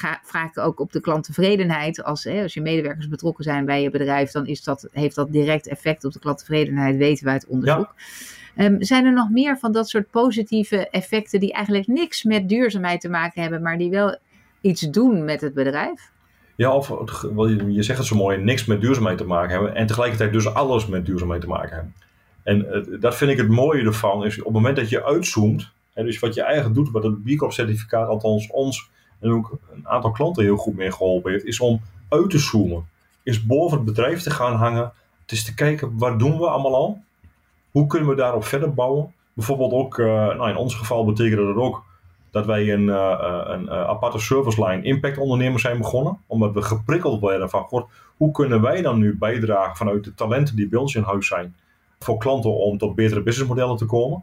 uh, 0.00 0.18
vaak 0.22 0.58
ook 0.58 0.80
op 0.80 0.92
de 0.92 1.00
klanttevredenheid. 1.00 2.04
Als, 2.04 2.24
hè, 2.24 2.42
als 2.42 2.54
je 2.54 2.60
medewerkers 2.60 3.08
betrokken 3.08 3.44
zijn 3.44 3.64
bij 3.64 3.82
je 3.82 3.90
bedrijf, 3.90 4.30
dan 4.30 4.46
is 4.46 4.62
dat, 4.62 4.88
heeft 4.92 5.14
dat 5.14 5.32
direct 5.32 5.68
effect 5.68 6.04
op 6.04 6.12
de 6.12 6.18
klanttevredenheid, 6.18 6.96
weten 6.96 7.24
we 7.24 7.30
uit 7.30 7.46
onderzoek. 7.46 7.94
Ja. 7.96 8.64
Um, 8.64 8.82
zijn 8.82 9.04
er 9.04 9.12
nog 9.12 9.30
meer 9.30 9.58
van 9.58 9.72
dat 9.72 9.88
soort 9.88 10.10
positieve 10.10 10.88
effecten 10.88 11.40
die 11.40 11.52
eigenlijk 11.52 11.86
niks 11.86 12.22
met 12.22 12.48
duurzaamheid 12.48 13.00
te 13.00 13.08
maken 13.08 13.42
hebben, 13.42 13.62
maar 13.62 13.78
die 13.78 13.90
wel 13.90 14.18
iets 14.64 14.80
doen 14.80 15.24
met 15.24 15.40
het 15.40 15.54
bedrijf? 15.54 16.10
Ja, 16.56 16.76
of 16.76 16.88
je 17.68 17.82
zegt 17.82 17.98
het 17.98 18.06
zo 18.06 18.16
mooi, 18.16 18.38
niks 18.38 18.64
met 18.64 18.80
duurzaamheid 18.80 19.18
te 19.18 19.24
maken 19.24 19.50
hebben 19.50 19.74
en 19.74 19.86
tegelijkertijd 19.86 20.32
dus 20.32 20.54
alles 20.54 20.86
met 20.86 21.06
duurzaamheid 21.06 21.40
te 21.40 21.46
maken 21.46 21.74
hebben. 21.74 21.94
En 22.42 22.66
uh, 22.66 23.00
dat 23.00 23.16
vind 23.16 23.30
ik 23.30 23.36
het 23.36 23.48
mooie 23.48 23.84
ervan, 23.84 24.24
is 24.24 24.38
op 24.38 24.44
het 24.44 24.54
moment 24.54 24.76
dat 24.76 24.88
je 24.88 25.04
uitzoomt, 25.04 25.72
dus 25.94 26.18
wat 26.18 26.34
je 26.34 26.42
eigenlijk 26.42 26.74
doet, 26.74 26.90
wat 26.90 27.02
het 27.02 27.24
B 27.24 27.36
Corp 27.36 27.52
certificaat 27.52 28.08
althans 28.08 28.50
ons 28.50 28.90
en 29.20 29.30
ook 29.30 29.58
een 29.74 29.88
aantal 29.88 30.10
klanten 30.10 30.44
heel 30.44 30.56
goed 30.56 30.76
mee 30.76 30.92
geholpen 30.92 31.32
heeft, 31.32 31.44
is 31.44 31.60
om 31.60 31.80
uit 32.08 32.30
te 32.30 32.38
zoomen. 32.38 32.86
Is 33.22 33.46
boven 33.46 33.76
het 33.76 33.86
bedrijf 33.86 34.22
te 34.22 34.30
gaan 34.30 34.54
hangen. 34.54 34.92
Het 35.20 35.32
is 35.32 35.44
te 35.44 35.54
kijken, 35.54 35.98
wat 35.98 36.18
doen 36.18 36.38
we 36.38 36.46
allemaal 36.46 36.74
al? 36.74 37.02
Hoe 37.70 37.86
kunnen 37.86 38.08
we 38.08 38.14
daarop 38.14 38.44
verder 38.44 38.74
bouwen? 38.74 39.12
Bijvoorbeeld 39.32 39.72
ook, 39.72 39.98
uh, 39.98 40.06
nou 40.06 40.50
in 40.50 40.56
ons 40.56 40.74
geval 40.74 41.04
betekende 41.04 41.46
dat 41.46 41.56
ook 41.56 41.84
dat 42.34 42.46
wij 42.46 42.72
een, 42.72 42.86
uh, 42.86 43.44
een 43.46 43.62
uh, 43.62 43.70
aparte 43.70 44.18
service 44.18 44.64
line 44.64 44.82
impact 44.82 45.18
ondernemers 45.18 45.62
zijn 45.62 45.78
begonnen. 45.78 46.18
Omdat 46.26 46.52
we 46.52 46.62
geprikkeld 46.62 47.20
werden 47.20 47.50
van, 47.50 47.62
god, 47.62 47.86
hoe 48.16 48.30
kunnen 48.30 48.60
wij 48.60 48.82
dan 48.82 48.98
nu 48.98 49.16
bijdragen 49.18 49.76
vanuit 49.76 50.04
de 50.04 50.14
talenten 50.14 50.56
die 50.56 50.68
bij 50.68 50.78
ons 50.78 50.94
in 50.94 51.02
huis 51.02 51.26
zijn 51.26 51.56
voor 51.98 52.18
klanten 52.18 52.56
om 52.56 52.78
tot 52.78 52.94
betere 52.94 53.22
businessmodellen 53.22 53.76
te 53.76 53.84
komen. 53.84 54.22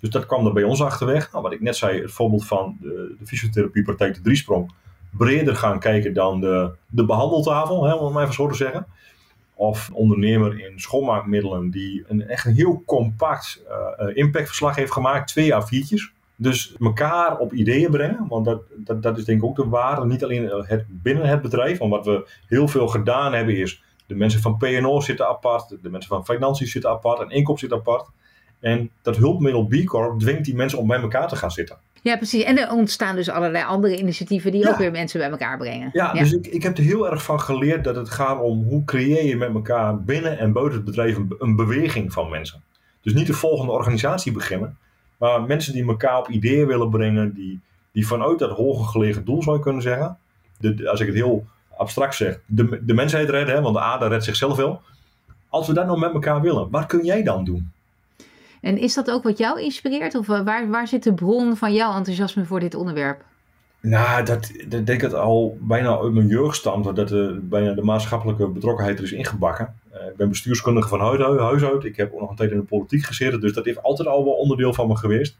Dus 0.00 0.10
dat 0.10 0.26
kwam 0.26 0.46
er 0.46 0.52
bij 0.52 0.62
ons 0.62 0.82
achterweg. 0.82 1.32
Nou, 1.32 1.42
wat 1.42 1.52
ik 1.52 1.60
net 1.60 1.76
zei, 1.76 2.00
het 2.00 2.12
voorbeeld 2.12 2.46
van 2.46 2.76
de, 2.80 3.14
de 3.18 3.26
fysiotherapiepraktijk 3.26 4.14
de 4.14 4.20
Driesprong. 4.20 4.72
Breder 5.10 5.56
gaan 5.56 5.78
kijken 5.78 6.14
dan 6.14 6.40
de, 6.40 6.70
de 6.86 7.04
behandeltafel, 7.04 7.84
hè, 7.84 7.94
om 7.94 8.04
het 8.04 8.14
maar 8.14 8.22
even 8.22 8.34
zo 8.34 8.48
te 8.48 8.56
zeggen. 8.56 8.86
Of 9.54 9.90
ondernemer 9.92 10.60
in 10.60 10.80
schoonmaakmiddelen 10.80 11.70
die 11.70 12.04
een 12.08 12.28
echt 12.28 12.44
heel 12.44 12.82
compact 12.86 13.62
impactverslag 14.14 14.76
heeft 14.76 14.92
gemaakt. 14.92 15.28
Twee 15.28 15.52
A4'tjes. 15.52 16.21
Dus 16.42 16.74
elkaar 16.80 17.38
op 17.38 17.52
ideeën 17.52 17.90
brengen, 17.90 18.26
want 18.28 18.44
dat, 18.44 18.62
dat, 18.76 19.02
dat 19.02 19.18
is 19.18 19.24
denk 19.24 19.38
ik 19.42 19.48
ook 19.48 19.56
de 19.56 19.68
waarde. 19.68 20.06
Niet 20.06 20.24
alleen 20.24 20.64
het, 20.66 20.84
binnen 20.88 21.26
het 21.26 21.42
bedrijf, 21.42 21.78
want 21.78 21.90
wat 21.90 22.06
we 22.06 22.28
heel 22.46 22.68
veel 22.68 22.88
gedaan 22.88 23.32
hebben 23.32 23.56
is... 23.56 23.82
de 24.06 24.14
mensen 24.14 24.40
van 24.40 24.56
P&O 24.56 25.00
zitten 25.00 25.28
apart, 25.28 25.76
de 25.82 25.90
mensen 25.90 26.10
van 26.10 26.24
financiën 26.24 26.66
zitten 26.66 26.90
apart 26.90 27.20
en 27.20 27.30
inkoop 27.30 27.58
zit 27.58 27.72
apart. 27.72 28.08
En 28.60 28.90
dat 29.02 29.16
hulpmiddel 29.16 29.66
B 29.66 29.84
Corp 29.84 30.20
dwingt 30.20 30.44
die 30.44 30.54
mensen 30.54 30.78
om 30.78 30.86
bij 30.86 31.00
elkaar 31.00 31.28
te 31.28 31.36
gaan 31.36 31.50
zitten. 31.50 31.76
Ja, 32.02 32.16
precies. 32.16 32.42
En 32.42 32.58
er 32.58 32.70
ontstaan 32.70 33.16
dus 33.16 33.28
allerlei 33.28 33.64
andere 33.64 33.98
initiatieven 33.98 34.52
die 34.52 34.68
ook 34.68 34.76
weer 34.76 34.90
mensen 34.90 35.20
bij 35.20 35.30
elkaar 35.30 35.58
brengen. 35.58 35.90
Ja, 35.92 36.12
dus 36.12 36.32
ik, 36.32 36.46
ik 36.46 36.62
heb 36.62 36.78
er 36.78 36.84
heel 36.84 37.10
erg 37.10 37.22
van 37.22 37.40
geleerd 37.40 37.84
dat 37.84 37.96
het 37.96 38.10
gaat 38.10 38.40
om 38.40 38.64
hoe 38.64 38.84
creëer 38.84 39.24
je 39.24 39.36
met 39.36 39.54
elkaar 39.54 40.02
binnen 40.02 40.38
en 40.38 40.52
buiten 40.52 40.76
het 40.76 40.84
bedrijf 40.84 41.16
een, 41.16 41.34
een 41.38 41.56
beweging 41.56 42.12
van 42.12 42.30
mensen. 42.30 42.62
Dus 43.00 43.12
niet 43.12 43.26
de 43.26 43.32
volgende 43.32 43.72
organisatie 43.72 44.32
beginnen, 44.32 44.78
maar 45.22 45.42
mensen 45.42 45.72
die 45.72 45.86
elkaar 45.86 46.18
op 46.18 46.28
ideeën 46.28 46.66
willen 46.66 46.90
brengen, 46.90 47.34
die, 47.34 47.60
die 47.92 48.06
vanuit 48.06 48.38
dat 48.38 48.50
hoger 48.50 48.84
gelegen 48.84 49.24
doel 49.24 49.42
zou 49.42 49.56
je 49.56 49.62
kunnen 49.62 49.82
zeggen. 49.82 50.18
De, 50.58 50.90
als 50.90 51.00
ik 51.00 51.06
het 51.06 51.14
heel 51.14 51.46
abstract 51.76 52.14
zeg, 52.14 52.40
de, 52.46 52.84
de 52.84 52.94
mensheid 52.94 53.28
redden, 53.28 53.54
hè, 53.54 53.60
want 53.60 53.74
de 53.74 53.80
aarde 53.80 54.06
redt 54.06 54.24
zichzelf 54.24 54.56
wel. 54.56 54.82
Als 55.48 55.66
we 55.66 55.72
dat 55.72 55.86
nou 55.86 55.98
met 55.98 56.12
elkaar 56.12 56.40
willen, 56.40 56.70
wat 56.70 56.86
kun 56.86 57.04
jij 57.04 57.22
dan 57.22 57.44
doen? 57.44 57.72
En 58.60 58.78
is 58.78 58.94
dat 58.94 59.10
ook 59.10 59.22
wat 59.22 59.38
jou 59.38 59.60
inspireert? 59.60 60.14
Of 60.14 60.28
eh, 60.28 60.40
waar, 60.40 60.68
waar 60.68 60.88
zit 60.88 61.02
de 61.02 61.14
bron 61.14 61.56
van 61.56 61.72
jouw 61.72 61.96
enthousiasme 61.96 62.44
voor 62.44 62.60
dit 62.60 62.74
onderwerp? 62.74 63.24
Nou, 63.80 64.24
dat, 64.24 64.52
dat 64.68 64.86
denk 64.86 65.02
ik 65.02 65.12
al 65.12 65.58
bijna 65.60 65.98
uit 65.98 66.12
mijn 66.12 66.26
jeugd 66.26 66.56
stamt. 66.56 66.96
Dat 66.96 67.08
de, 67.08 67.40
bijna 67.42 67.72
de 67.72 67.82
maatschappelijke 67.82 68.48
betrokkenheid 68.48 68.98
er 68.98 69.04
is 69.04 69.12
ingebakken. 69.12 69.74
Uh, 70.02 70.08
ik 70.08 70.16
ben 70.16 70.28
bestuurskundige 70.28 70.88
van 70.88 71.00
huis 71.40 71.62
uit. 71.62 71.84
Ik 71.84 71.96
heb 71.96 72.12
ook 72.12 72.20
nog 72.20 72.30
een 72.30 72.36
tijd 72.36 72.50
in 72.50 72.56
de 72.56 72.64
politiek 72.64 73.04
gezeten. 73.04 73.40
Dus 73.40 73.52
dat 73.52 73.64
heeft 73.64 73.82
altijd 73.82 74.08
al 74.08 74.24
wel 74.24 74.32
onderdeel 74.32 74.74
van 74.74 74.88
me 74.88 74.96
geweest. 74.96 75.38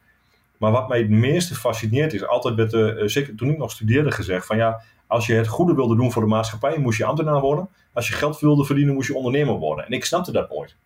Maar 0.57 0.73
wat 0.73 0.89
mij 0.89 0.99
het 0.99 1.09
meeste 1.09 1.55
fascineert 1.55 2.13
is, 2.13 2.27
altijd 2.27 2.55
werd, 2.55 2.73
uh, 2.73 3.07
zeker 3.07 3.35
toen 3.35 3.51
ik 3.51 3.59
nog 3.59 3.71
studeerde, 3.71 4.11
gezegd 4.11 4.47
van 4.47 4.57
ja, 4.57 4.83
als 5.07 5.27
je 5.27 5.35
het 5.35 5.49
goede 5.49 5.75
wilde 5.75 5.97
doen 5.97 6.13
voor 6.13 6.23
de 6.23 6.29
maatschappij, 6.29 6.79
moest 6.79 6.99
je 6.99 7.05
ambtenaar 7.05 7.41
worden. 7.41 7.69
Als 7.93 8.09
je 8.09 8.15
geld 8.15 8.41
wilde 8.41 8.65
verdienen, 8.65 8.95
moest 8.95 9.09
je 9.09 9.15
ondernemer 9.15 9.55
worden. 9.55 9.87
En 9.87 9.93
ik 9.93 10.05
snapte 10.05 10.33
dat 10.33 10.51
nooit. 10.51 10.77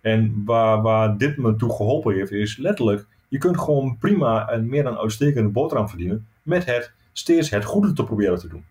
En 0.00 0.42
waar, 0.44 0.82
waar 0.82 1.16
dit 1.16 1.36
me 1.36 1.56
toe 1.56 1.74
geholpen 1.74 2.14
heeft, 2.14 2.30
is 2.30 2.56
letterlijk, 2.56 3.06
je 3.28 3.38
kunt 3.38 3.58
gewoon 3.60 3.96
prima 3.98 4.48
en 4.48 4.68
meer 4.68 4.82
dan 4.82 4.98
uitstekende 4.98 5.48
boterham 5.48 5.88
verdienen 5.88 6.26
met 6.42 6.64
het 6.64 6.92
steeds 7.12 7.50
het 7.50 7.64
goede 7.64 7.92
te 7.92 8.04
proberen 8.04 8.38
te 8.38 8.48
doen. 8.48 8.64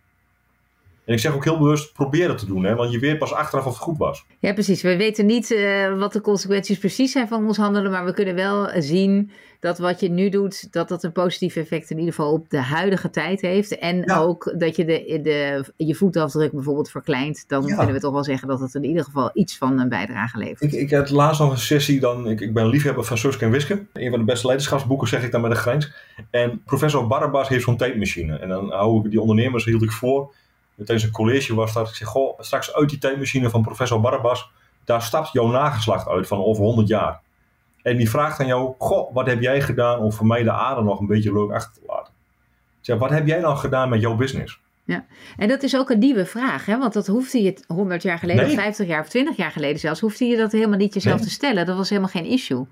En 1.05 1.13
ik 1.13 1.19
zeg 1.19 1.33
ook 1.33 1.43
heel 1.43 1.57
bewust 1.57 1.93
proberen 1.93 2.35
te 2.35 2.45
doen, 2.45 2.63
hè, 2.63 2.75
want 2.75 2.91
je 2.91 2.99
weet 2.99 3.17
pas 3.17 3.33
achteraf 3.33 3.65
of 3.65 3.73
het 3.73 3.81
goed 3.81 3.97
was. 3.97 4.25
Ja, 4.39 4.53
precies. 4.53 4.81
We 4.81 4.97
weten 4.97 5.25
niet 5.25 5.51
uh, 5.51 5.99
wat 5.99 6.13
de 6.13 6.21
consequenties 6.21 6.77
precies 6.77 7.11
zijn 7.11 7.27
van 7.27 7.47
ons 7.47 7.57
handelen, 7.57 7.91
maar 7.91 8.05
we 8.05 8.13
kunnen 8.13 8.35
wel 8.35 8.69
zien 8.77 9.31
dat 9.59 9.77
wat 9.77 9.99
je 9.99 10.09
nu 10.09 10.29
doet, 10.29 10.73
dat 10.73 10.89
dat 10.89 11.03
een 11.03 11.11
positief 11.11 11.55
effect 11.55 11.89
in 11.89 11.97
ieder 11.97 12.13
geval 12.13 12.31
op 12.31 12.49
de 12.49 12.61
huidige 12.61 13.09
tijd 13.09 13.41
heeft. 13.41 13.77
En 13.77 14.11
ook 14.11 14.53
dat 14.57 14.75
je 14.75 14.85
de, 14.85 15.19
de, 15.23 15.65
je 15.77 15.95
voetafdruk 15.95 16.51
bijvoorbeeld 16.51 16.89
verkleint. 16.89 17.43
Dan 17.47 17.65
kunnen 17.65 17.93
we 17.93 17.99
toch 17.99 18.13
wel 18.13 18.23
zeggen 18.23 18.47
dat 18.47 18.59
het 18.59 18.75
in 18.75 18.83
ieder 18.83 19.03
geval 19.03 19.29
iets 19.33 19.57
van 19.57 19.79
een 19.79 19.89
bijdrage 19.89 20.37
levert. 20.37 20.61
Ik, 20.61 20.71
ik 20.71 20.91
had 20.91 21.09
laatst 21.09 21.41
nog 21.41 21.51
een 21.51 21.57
sessie, 21.57 21.99
dan, 21.99 22.29
ik, 22.29 22.41
ik 22.41 22.53
ben 22.53 22.67
liefhebber 22.67 23.03
van 23.03 23.17
Suske 23.17 23.45
en 23.45 23.51
Wiske. 23.51 23.85
Een 23.93 24.09
van 24.09 24.19
de 24.19 24.25
beste 24.25 24.45
leiderschapsboeken 24.45 25.07
zeg 25.07 25.23
ik 25.23 25.31
dan 25.31 25.41
met 25.41 25.51
een 25.51 25.57
grijns. 25.57 25.93
En 26.29 26.61
professor 26.65 27.07
Barbas 27.07 27.47
heeft 27.47 27.63
zo'n 27.63 27.77
tijdmachine. 27.77 28.37
En 28.37 28.49
dan 28.49 28.71
hou 28.71 29.05
ik 29.05 29.11
die 29.11 29.21
ondernemers, 29.21 29.65
hield 29.65 29.83
ik 29.83 29.91
voor 29.91 30.33
tijdens 30.75 31.03
een 31.03 31.11
college 31.11 31.55
was 31.55 31.73
dat. 31.73 31.89
Ik 31.89 31.95
zeg, 31.95 32.07
goh, 32.07 32.39
straks 32.39 32.73
uit 32.73 32.89
die 32.89 32.97
tijdmachine 32.97 33.49
van 33.49 33.61
professor 33.61 34.01
Barbas, 34.01 34.49
daar 34.83 35.01
stapt 35.01 35.31
jouw 35.31 35.47
nageslacht 35.47 36.07
uit 36.07 36.27
van 36.27 36.43
over 36.43 36.63
100 36.63 36.87
jaar. 36.87 37.21
En 37.81 37.97
die 37.97 38.09
vraagt 38.09 38.39
aan 38.39 38.47
jou, 38.47 38.73
goh, 38.77 39.13
wat 39.13 39.27
heb 39.27 39.41
jij 39.41 39.61
gedaan 39.61 39.99
om 39.99 40.13
voor 40.13 40.25
mij 40.25 40.43
de 40.43 40.51
aarde 40.51 40.81
nog 40.81 40.99
een 40.99 41.07
beetje 41.07 41.33
leuk 41.33 41.51
achter 41.51 41.73
te 41.73 41.87
laten? 41.87 42.13
Ik 42.79 42.85
zeg, 42.91 42.97
wat 42.97 43.09
heb 43.09 43.27
jij 43.27 43.39
nou 43.39 43.57
gedaan 43.57 43.89
met 43.89 44.01
jouw 44.01 44.15
business? 44.15 44.59
Ja, 44.83 45.05
en 45.37 45.47
dat 45.47 45.63
is 45.63 45.77
ook 45.77 45.89
een 45.89 45.99
nieuwe 45.99 46.25
vraag, 46.25 46.65
hè? 46.65 46.77
want 46.77 46.93
dat 46.93 47.07
hoefde 47.07 47.41
je 47.41 47.63
100 47.67 48.01
jaar 48.01 48.19
geleden, 48.19 48.45
of 48.45 48.53
50 48.53 48.87
jaar 48.87 49.01
of 49.01 49.09
20 49.09 49.35
jaar 49.37 49.51
geleden 49.51 49.79
zelfs, 49.79 49.99
hoefde 49.99 50.25
je 50.25 50.37
dat 50.37 50.51
helemaal 50.51 50.77
niet 50.77 50.93
jezelf 50.93 51.21
te 51.21 51.29
stellen. 51.29 51.65
Dat 51.65 51.77
was 51.77 51.89
helemaal 51.89 52.09
geen 52.09 52.25
issue. 52.25 52.65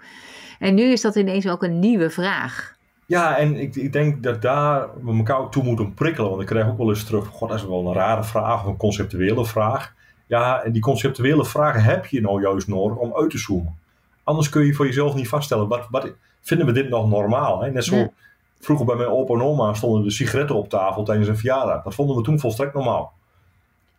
En 0.59 0.75
nu 0.75 0.83
is 0.83 1.01
dat 1.01 1.15
ineens 1.15 1.47
ook 1.47 1.63
een 1.63 1.79
nieuwe 1.79 2.09
vraag. 2.09 2.77
Ja, 3.13 3.37
en 3.37 3.55
ik, 3.55 3.75
ik 3.75 3.93
denk 3.93 4.23
dat 4.23 4.41
daar 4.41 4.87
we 5.03 5.17
elkaar 5.17 5.37
ook 5.37 5.51
toe 5.51 5.63
moeten 5.63 5.93
prikkelen. 5.93 6.29
Want 6.29 6.41
ik 6.41 6.47
krijg 6.47 6.67
ook 6.67 6.77
wel 6.77 6.89
eens 6.89 7.03
terug, 7.03 7.27
god, 7.27 7.49
dat 7.49 7.57
is 7.57 7.65
wel 7.65 7.87
een 7.87 7.93
rare 7.93 8.23
vraag 8.23 8.61
of 8.61 8.67
een 8.67 8.77
conceptuele 8.77 9.45
vraag. 9.45 9.93
Ja, 10.27 10.63
en 10.63 10.71
die 10.71 10.81
conceptuele 10.81 11.45
vragen 11.45 11.83
heb 11.83 12.05
je 12.05 12.21
nou 12.21 12.41
juist 12.41 12.67
nodig 12.67 12.97
om 12.97 13.15
uit 13.15 13.29
te 13.29 13.37
zoomen. 13.37 13.77
Anders 14.23 14.49
kun 14.49 14.65
je 14.65 14.73
voor 14.73 14.85
jezelf 14.85 15.15
niet 15.15 15.27
vaststellen, 15.27 15.67
wat, 15.67 15.87
wat 15.89 16.13
vinden 16.41 16.65
we 16.65 16.71
dit 16.71 16.89
nog 16.89 17.09
normaal? 17.09 17.61
Hè? 17.61 17.71
Net 17.71 17.83
zo, 17.83 18.13
vroeger 18.59 18.85
bij 18.85 18.95
mijn 18.95 19.09
opa 19.09 19.33
en 19.33 19.41
oma 19.41 19.73
stonden 19.73 20.03
de 20.03 20.11
sigaretten 20.11 20.55
op 20.55 20.69
tafel 20.69 21.03
tijdens 21.03 21.27
een 21.27 21.37
verjaardag. 21.37 21.83
Dat 21.83 21.95
vonden 21.95 22.15
we 22.15 22.21
toen 22.21 22.39
volstrekt 22.39 22.73
normaal 22.73 23.13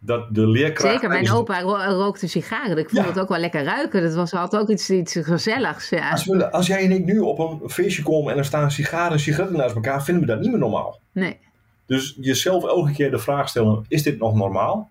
dat 0.07 0.35
de 0.35 0.47
leerkracht... 0.47 0.93
Zeker, 0.93 1.09
mijn 1.09 1.31
opa 1.31 1.61
rookte 1.88 2.29
sigaren. 2.29 2.79
Ik 2.79 2.90
vond 2.90 3.07
het 3.07 3.21
ook 3.21 3.29
wel 3.29 3.38
lekker 3.38 3.64
ruiken. 3.64 4.03
Dat 4.03 4.14
was 4.14 4.35
altijd 4.35 4.62
ook 4.62 4.69
iets, 4.69 4.90
iets 4.90 5.19
gezelligs. 5.21 5.88
Ja. 5.88 6.11
Als, 6.11 6.25
we, 6.25 6.51
als 6.51 6.67
jij 6.67 6.85
en 6.85 6.93
ik 6.93 7.05
nu 7.05 7.19
op 7.19 7.38
een 7.38 7.71
feestje 7.71 8.03
komen 8.03 8.33
en 8.33 8.38
er 8.38 8.45
staan 8.45 8.71
sigaren 8.71 9.12
en 9.12 9.21
sigaretten 9.21 9.57
naast 9.57 9.75
elkaar, 9.75 10.05
vinden 10.05 10.23
we 10.23 10.29
dat 10.29 10.40
niet 10.40 10.51
meer 10.51 10.59
normaal. 10.59 11.01
Nee. 11.12 11.38
Dus 11.87 12.17
jezelf 12.21 12.64
elke 12.64 12.93
keer 12.93 13.11
de 13.11 13.19
vraag 13.19 13.49
stellen, 13.49 13.85
is 13.88 14.03
dit 14.03 14.19
nog 14.19 14.35
normaal? 14.35 14.90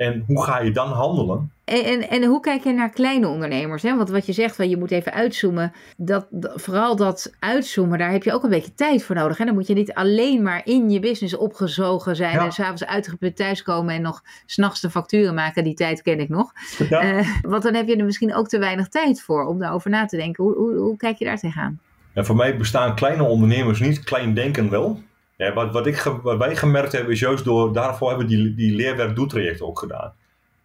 En 0.00 0.24
hoe 0.26 0.42
ga 0.42 0.60
je 0.60 0.70
dan 0.70 0.88
handelen? 0.88 1.52
En, 1.64 1.84
en, 1.84 2.08
en, 2.08 2.24
hoe 2.24 2.40
kijk 2.40 2.64
je 2.64 2.72
naar 2.72 2.90
kleine 2.90 3.28
ondernemers? 3.28 3.82
Hè? 3.82 3.96
Want 3.96 4.10
wat 4.10 4.26
je 4.26 4.32
zegt, 4.32 4.56
van 4.56 4.68
je 4.68 4.76
moet 4.76 4.90
even 4.90 5.12
uitzoomen. 5.12 5.72
Dat, 5.96 6.26
vooral 6.54 6.96
dat 6.96 7.32
uitzoomen, 7.38 7.98
daar 7.98 8.10
heb 8.10 8.22
je 8.22 8.32
ook 8.32 8.42
een 8.42 8.50
beetje 8.50 8.74
tijd 8.74 9.04
voor 9.04 9.14
nodig. 9.14 9.38
En 9.38 9.46
dan 9.46 9.54
moet 9.54 9.66
je 9.66 9.74
niet 9.74 9.94
alleen 9.94 10.42
maar 10.42 10.60
in 10.64 10.90
je 10.90 11.00
business 11.00 11.36
opgezogen 11.36 12.16
zijn. 12.16 12.38
En 12.38 12.52
s'avonds 12.52 12.86
uitgeput 12.86 13.36
thuiskomen 13.36 13.94
en 13.94 14.02
nog 14.02 14.22
s'nachts 14.46 14.80
de 14.80 14.90
facturen 14.90 15.34
maken. 15.34 15.64
Die 15.64 15.74
tijd 15.74 16.02
ken 16.02 16.20
ik 16.20 16.28
nog. 16.28 16.52
Uh, 16.90 17.28
want 17.42 17.62
dan 17.62 17.74
heb 17.74 17.88
je 17.88 17.96
er 17.96 18.04
misschien 18.04 18.34
ook 18.34 18.48
te 18.48 18.58
weinig 18.58 18.88
tijd 18.88 19.22
voor 19.22 19.44
om 19.44 19.58
daarover 19.58 19.90
na 19.90 20.06
te 20.06 20.16
denken. 20.16 20.44
Hoe, 20.44 20.56
hoe, 20.56 20.74
hoe 20.74 20.96
kijk 20.96 21.16
je 21.16 21.24
daar 21.24 21.38
tegenaan? 21.38 21.80
En 22.12 22.26
voor 22.26 22.36
mij 22.36 22.56
bestaan 22.56 22.94
kleine 22.94 23.22
ondernemers 23.22 23.80
niet, 23.80 24.04
klein 24.04 24.34
denken 24.34 24.70
wel. 24.70 25.00
Wat, 25.48 25.72
wat, 25.72 25.86
ik, 25.86 26.12
wij 26.22 26.56
gemerkt 26.56 26.92
hebben 26.92 27.12
is 27.12 27.20
juist 27.20 27.44
door, 27.44 27.72
daarvoor 27.72 28.08
hebben 28.08 28.26
we 28.26 28.34
die, 28.34 28.54
die 28.54 28.74
leerwerk 28.74 29.62
ook 29.62 29.78
gedaan. 29.78 30.12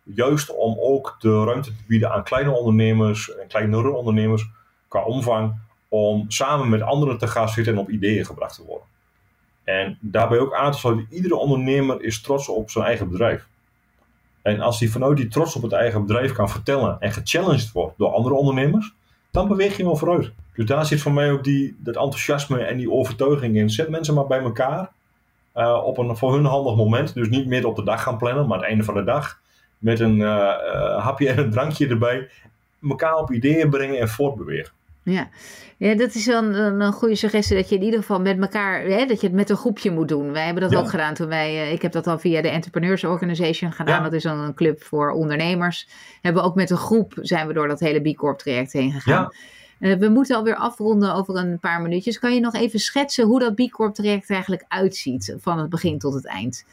Juist 0.03 0.55
om 0.55 0.77
ook 0.79 1.15
de 1.19 1.43
ruimte 1.43 1.69
te 1.69 1.83
bieden 1.87 2.11
aan 2.11 2.23
kleine 2.23 2.51
ondernemers 2.51 3.35
en 3.35 3.47
kleinere 3.47 3.91
ondernemers 3.91 4.49
qua 4.87 5.03
omvang, 5.03 5.55
om 5.89 6.25
samen 6.27 6.69
met 6.69 6.81
anderen 6.81 7.17
te 7.17 7.27
gaan 7.27 7.49
zitten 7.49 7.73
en 7.73 7.79
op 7.79 7.89
ideeën 7.89 8.25
gebracht 8.25 8.55
te 8.55 8.65
worden. 8.65 8.87
En 9.63 9.97
daarbij 10.01 10.39
ook 10.39 10.53
aan 10.53 10.71
te 10.71 10.77
sluiten, 10.77 11.07
iedere 11.09 11.35
ondernemer 11.35 12.03
is 12.03 12.21
trots 12.21 12.49
op 12.49 12.69
zijn 12.69 12.85
eigen 12.85 13.09
bedrijf. 13.09 13.47
En 14.41 14.59
als 14.59 14.79
hij 14.79 14.89
vanuit 14.89 15.17
die 15.17 15.27
trots 15.27 15.55
op 15.55 15.61
het 15.61 15.71
eigen 15.71 16.01
bedrijf 16.05 16.31
kan 16.31 16.49
vertellen 16.49 16.99
en 16.99 17.11
gechallenged 17.11 17.71
wordt 17.71 17.97
door 17.97 18.11
andere 18.11 18.35
ondernemers, 18.35 18.93
dan 19.35 19.47
beweeg 19.47 19.77
je 19.77 19.83
wel 19.83 19.95
vooruit. 19.95 20.31
Dus 20.55 20.65
daar 20.65 20.85
zit 20.85 21.01
voor 21.01 21.13
mij 21.13 21.31
ook 21.31 21.43
die, 21.43 21.75
dat 21.79 21.95
enthousiasme 21.95 22.59
en 22.59 22.77
die 22.77 22.91
overtuiging 22.91 23.55
in. 23.55 23.69
Zet 23.69 23.89
mensen 23.89 24.13
maar 24.13 24.27
bij 24.27 24.39
elkaar 24.39 24.91
uh, 25.55 25.81
op 25.83 25.97
een 25.97 26.17
voor 26.17 26.33
hun 26.33 26.45
handig 26.45 26.75
moment. 26.75 27.13
Dus 27.13 27.29
niet 27.29 27.47
midden 27.47 27.69
op 27.69 27.75
de 27.75 27.83
dag 27.83 28.03
gaan 28.03 28.17
plannen, 28.17 28.47
maar 28.47 28.57
het 28.57 28.67
einde 28.67 28.83
van 28.83 28.93
de 28.93 29.03
dag. 29.03 29.39
Met 29.77 29.99
een 29.99 30.17
uh, 30.17 30.25
uh, 30.25 31.03
hapje 31.03 31.29
en 31.29 31.37
een 31.37 31.51
drankje 31.51 31.87
erbij. 31.87 32.29
Elkaar 32.89 33.15
op 33.15 33.31
ideeën 33.31 33.69
brengen 33.69 33.99
en 33.99 34.09
voortbewegen. 34.09 34.73
Ja. 35.05 35.29
ja, 35.77 35.95
dat 35.95 36.15
is 36.15 36.25
wel 36.25 36.43
een, 36.43 36.81
een, 36.81 36.93
goede 36.93 37.15
suggestie 37.15 37.55
dat 37.55 37.69
je 37.69 37.75
in 37.75 37.83
ieder 37.83 37.99
geval 37.99 38.19
met 38.19 38.41
elkaar, 38.41 38.81
hè, 38.81 39.05
dat 39.05 39.21
je 39.21 39.27
het 39.27 39.35
met 39.35 39.49
een 39.49 39.55
groepje 39.55 39.91
moet 39.91 40.07
doen. 40.07 40.31
Wij 40.31 40.45
hebben 40.45 40.69
dat 40.69 40.75
ook 40.75 40.89
gedaan 40.89 41.13
toen 41.13 41.27
wij, 41.27 41.71
ik 41.71 41.81
heb 41.81 41.91
dat 41.91 42.07
al 42.07 42.19
via 42.19 42.41
de 42.41 42.49
Entrepreneurs 42.49 43.03
Organization 43.03 43.71
gedaan. 43.71 43.97
Ja. 43.97 44.03
Dat 44.03 44.13
is 44.13 44.23
dan 44.23 44.39
een 44.39 44.53
club 44.53 44.83
voor 44.83 45.11
ondernemers. 45.11 45.87
Hebben 46.21 46.43
ook 46.43 46.55
met 46.55 46.69
een 46.69 46.77
groep 46.77 47.13
zijn 47.21 47.47
we 47.47 47.53
door 47.53 47.67
dat 47.67 47.79
hele 47.79 48.11
B 48.11 48.15
Corp 48.15 48.37
traject 48.37 48.73
heen 48.73 48.91
gegaan. 48.91 49.31
Uh, 49.79 49.95
we 49.95 50.09
moeten 50.09 50.35
alweer 50.35 50.55
afronden 50.55 51.13
over 51.13 51.35
een 51.35 51.59
paar 51.59 51.81
minuutjes. 51.81 52.19
Kan 52.19 52.33
je 52.33 52.39
nog 52.39 52.53
even 52.53 52.79
schetsen 52.79 53.25
hoe 53.25 53.39
dat 53.39 53.55
B 53.55 53.71
Corp 53.71 53.93
traject 53.93 54.29
eigenlijk 54.29 54.65
uitziet 54.67 55.35
van 55.39 55.59
het 55.59 55.69
begin 55.69 55.99
tot 55.99 56.13
het 56.13 56.25
eind? 56.25 56.65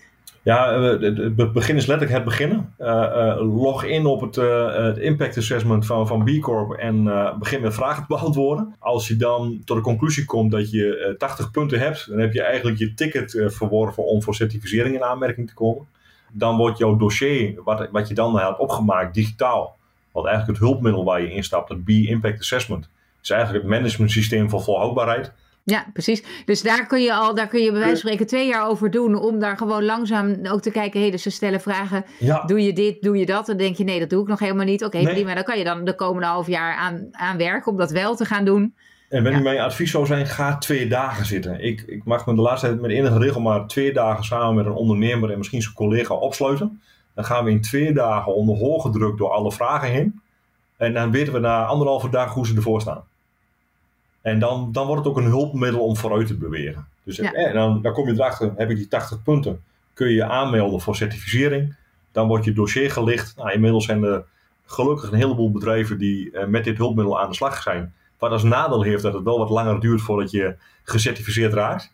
Ja, 0.45 0.81
het 0.81 1.53
begin 1.53 1.77
is 1.77 1.87
letterlijk 1.87 2.11
het 2.11 2.25
beginnen. 2.25 2.75
Uh, 2.79 2.87
uh, 2.87 3.63
log 3.63 3.85
in 3.85 4.07
op 4.07 4.21
het, 4.21 4.37
het 4.85 4.99
impact 4.99 5.37
assessment 5.37 5.87
van, 5.87 6.07
van 6.07 6.25
B 6.25 6.41
Corp 6.41 6.73
en 6.73 7.05
begin 7.39 7.61
met 7.61 7.75
vragen 7.75 8.03
te 8.03 8.09
beantwoorden. 8.15 8.75
Als 8.79 9.09
je 9.09 9.17
dan 9.17 9.63
tot 9.65 9.77
de 9.77 9.83
conclusie 9.83 10.25
komt 10.25 10.51
dat 10.51 10.71
je 10.71 11.15
80 11.19 11.51
punten 11.51 11.79
hebt, 11.79 12.09
dan 12.09 12.19
heb 12.19 12.33
je 12.33 12.43
eigenlijk 12.43 12.79
je 12.79 12.95
ticket 12.95 13.45
verworven 13.47 14.07
om 14.07 14.23
voor 14.23 14.35
certificering 14.35 14.95
in 14.95 15.05
aanmerking 15.05 15.49
te 15.49 15.55
komen. 15.55 15.87
Dan 16.33 16.57
wordt 16.57 16.79
jouw 16.79 16.97
dossier, 16.97 17.63
wat, 17.65 17.89
wat 17.91 18.09
je 18.09 18.15
dan 18.15 18.39
hebt 18.39 18.59
opgemaakt, 18.59 19.15
digitaal. 19.15 19.77
Wat 20.13 20.27
eigenlijk 20.27 20.59
het 20.59 20.69
hulpmiddel 20.69 21.05
waar 21.05 21.21
je 21.21 21.31
instapt, 21.31 21.69
het 21.69 21.85
B 21.85 21.89
Impact 21.89 22.41
Assessment, 22.41 22.89
is 23.23 23.31
eigenlijk 23.31 23.65
het 23.65 23.73
management 23.73 24.11
systeem 24.11 24.51
voor 24.51 24.63
volhoudbaarheid. 24.63 25.33
Ja, 25.65 25.87
precies. 25.93 26.23
Dus 26.45 26.63
daar 26.63 26.87
kun 26.87 27.03
je 27.03 27.15
al, 27.15 27.35
daar 27.35 27.49
kun 27.49 27.61
je 27.61 27.71
bij 27.71 27.79
wijze 27.79 27.91
van 27.91 28.01
spreken 28.01 28.27
twee 28.27 28.47
jaar 28.47 28.69
over 28.69 28.91
doen. 28.91 29.15
Om 29.15 29.39
daar 29.39 29.57
gewoon 29.57 29.85
langzaam 29.85 30.47
ook 30.47 30.61
te 30.61 30.71
kijken. 30.71 31.01
Hé, 31.01 31.11
dus 31.11 31.23
ze 31.23 31.31
stellen 31.31 31.61
vragen. 31.61 32.05
Doe 32.47 32.63
je 32.65 32.73
dit, 32.73 33.03
doe 33.03 33.17
je 33.17 33.27
dat? 33.27 33.47
Dan 33.47 33.57
denk 33.57 33.77
je, 33.77 33.85
nee, 33.85 33.99
dat 33.99 34.11
doe 34.11 34.23
ik 34.23 34.29
nog 34.29 34.39
helemaal 34.39 34.65
niet. 34.65 34.85
Oké, 34.85 34.99
okay, 34.99 35.13
prima. 35.13 35.35
Dan 35.35 35.45
kan 35.45 35.59
je 35.59 35.65
dan 35.65 35.85
de 35.85 35.95
komende 35.95 36.27
half 36.27 36.47
jaar 36.47 36.77
aan, 36.77 37.09
aan 37.11 37.37
werken 37.37 37.73
om 37.73 37.79
dat 37.79 37.91
wel 37.91 38.17
te 38.17 38.25
gaan 38.25 38.45
doen. 38.45 38.75
En 39.09 39.23
wenn 39.23 39.33
ja. 39.33 39.41
mijn 39.41 39.61
advies 39.61 39.91
zou 39.91 40.07
zijn, 40.07 40.27
ga 40.27 40.59
twee 40.59 40.89
dagen 40.89 41.27
zitten. 41.27 41.65
Ik, 41.65 41.85
ik 41.87 42.05
mag 42.05 42.27
me 42.27 42.35
de 42.35 42.41
laatste 42.41 42.67
tijd 42.67 42.81
met 42.81 42.91
enige 42.91 43.19
regelmaat 43.19 43.69
twee 43.69 43.93
dagen 43.93 44.25
samen 44.25 44.55
met 44.55 44.67
een 44.67 44.73
ondernemer 44.73 45.31
en 45.31 45.39
misschien 45.39 45.63
zijn 45.63 45.75
collega 45.75 46.15
opsluiten. 46.15 46.81
Dan 47.15 47.25
gaan 47.25 47.45
we 47.45 47.51
in 47.51 47.61
twee 47.61 47.93
dagen 47.93 48.35
onder 48.35 48.57
hoge 48.57 48.91
druk 48.91 49.19
door 49.19 49.31
alle 49.31 49.53
vragen 49.53 49.89
heen. 49.89 50.21
En 50.77 50.93
dan 50.93 51.11
weten 51.11 51.33
we 51.33 51.39
na 51.39 51.65
anderhalve 51.65 52.09
dag 52.09 52.35
hoe 52.35 52.47
ze 52.47 52.57
ervoor 52.57 52.81
staan. 52.81 53.05
En 54.23 54.39
dan, 54.39 54.73
dan 54.73 54.87
wordt 54.87 55.05
het 55.05 55.13
ook 55.13 55.19
een 55.19 55.31
hulpmiddel 55.31 55.81
om 55.81 55.97
vooruit 55.97 56.27
te 56.27 56.37
bewegen. 56.37 56.87
Dus 57.03 57.19
en 57.19 57.35
eh, 57.35 57.53
dan, 57.53 57.83
dan 57.83 57.93
kom 57.93 58.07
je 58.07 58.13
erachter, 58.13 58.53
heb 58.57 58.71
ik 58.71 58.77
die 58.77 58.89
80 58.89 59.23
punten, 59.23 59.63
kun 59.95 60.09
je 60.09 60.15
je 60.15 60.25
aanmelden 60.25 60.81
voor 60.81 60.97
certificering. 60.97 61.77
Dan 62.13 62.29
wordt 62.29 62.45
je 62.45 62.53
dossier 62.53 62.91
gelicht. 62.91 63.37
Nou, 63.37 63.53
inmiddels 63.53 63.85
zijn 63.85 64.03
er 64.03 64.25
gelukkig 64.67 65.11
een 65.11 65.19
heleboel 65.19 65.51
bedrijven 65.51 65.99
die 65.99 66.31
uh, 66.31 66.45
met 66.45 66.65
dit 66.65 66.79
hulpmiddel 66.79 67.21
aan 67.21 67.29
de 67.29 67.35
slag 67.35 67.63
zijn. 67.63 67.95
Wat 68.19 68.31
als 68.31 68.43
nadeel 68.43 68.83
heeft 68.83 69.03
dat 69.03 69.15
het 69.15 69.23
wel 69.23 69.39
wat 69.39 69.51
langer 69.51 69.81
duurt 69.81 70.01
voordat 70.01 70.31
je 70.31 70.57
gecertificeerd 70.83 71.53
raakt. 71.53 71.93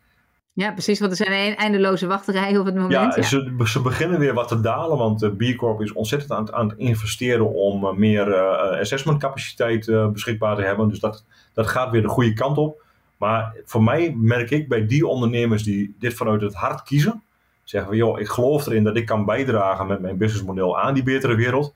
Ja, 0.52 0.72
precies, 0.72 1.00
want 1.00 1.10
er 1.10 1.26
zijn 1.26 1.56
eindeloze 1.56 2.06
wachterijen 2.06 2.60
op 2.60 2.66
het 2.66 2.74
moment. 2.74 2.92
Ja, 2.92 3.12
ja. 3.16 3.22
Ze, 3.22 3.54
ze, 3.64 3.80
beginnen 3.80 4.18
weer 4.18 4.34
wat 4.34 4.48
te 4.48 4.60
dalen, 4.60 4.98
want 4.98 5.36
B 5.36 5.56
Corp 5.56 5.80
is 5.80 5.92
ontzettend 5.92 6.32
aan, 6.32 6.52
aan 6.52 6.68
het 6.68 6.78
investeren 6.78 7.54
om 7.54 7.84
uh, 7.84 7.92
meer 7.92 8.28
uh, 8.28 8.80
assessmentcapaciteit 8.80 9.86
uh, 9.86 10.08
beschikbaar 10.08 10.56
te 10.56 10.62
hebben. 10.62 10.88
Dus 10.88 11.00
dat, 11.00 11.24
dat 11.58 11.66
gaat 11.66 11.90
weer 11.90 12.02
de 12.02 12.08
goede 12.08 12.32
kant 12.32 12.58
op. 12.58 12.82
Maar 13.16 13.56
voor 13.64 13.82
mij 13.82 14.14
merk 14.16 14.50
ik 14.50 14.68
bij 14.68 14.86
die 14.86 15.06
ondernemers 15.06 15.62
die 15.62 15.96
dit 15.98 16.14
vanuit 16.14 16.40
het 16.40 16.54
hart 16.54 16.82
kiezen, 16.82 17.22
zeggen 17.64 17.90
we, 17.90 17.96
joh, 17.96 18.20
ik 18.20 18.28
geloof 18.28 18.66
erin 18.66 18.84
dat 18.84 18.96
ik 18.96 19.06
kan 19.06 19.24
bijdragen 19.24 19.86
met 19.86 20.00
mijn 20.00 20.16
businessmodel 20.16 20.80
aan 20.80 20.94
die 20.94 21.02
betere 21.02 21.34
wereld. 21.34 21.74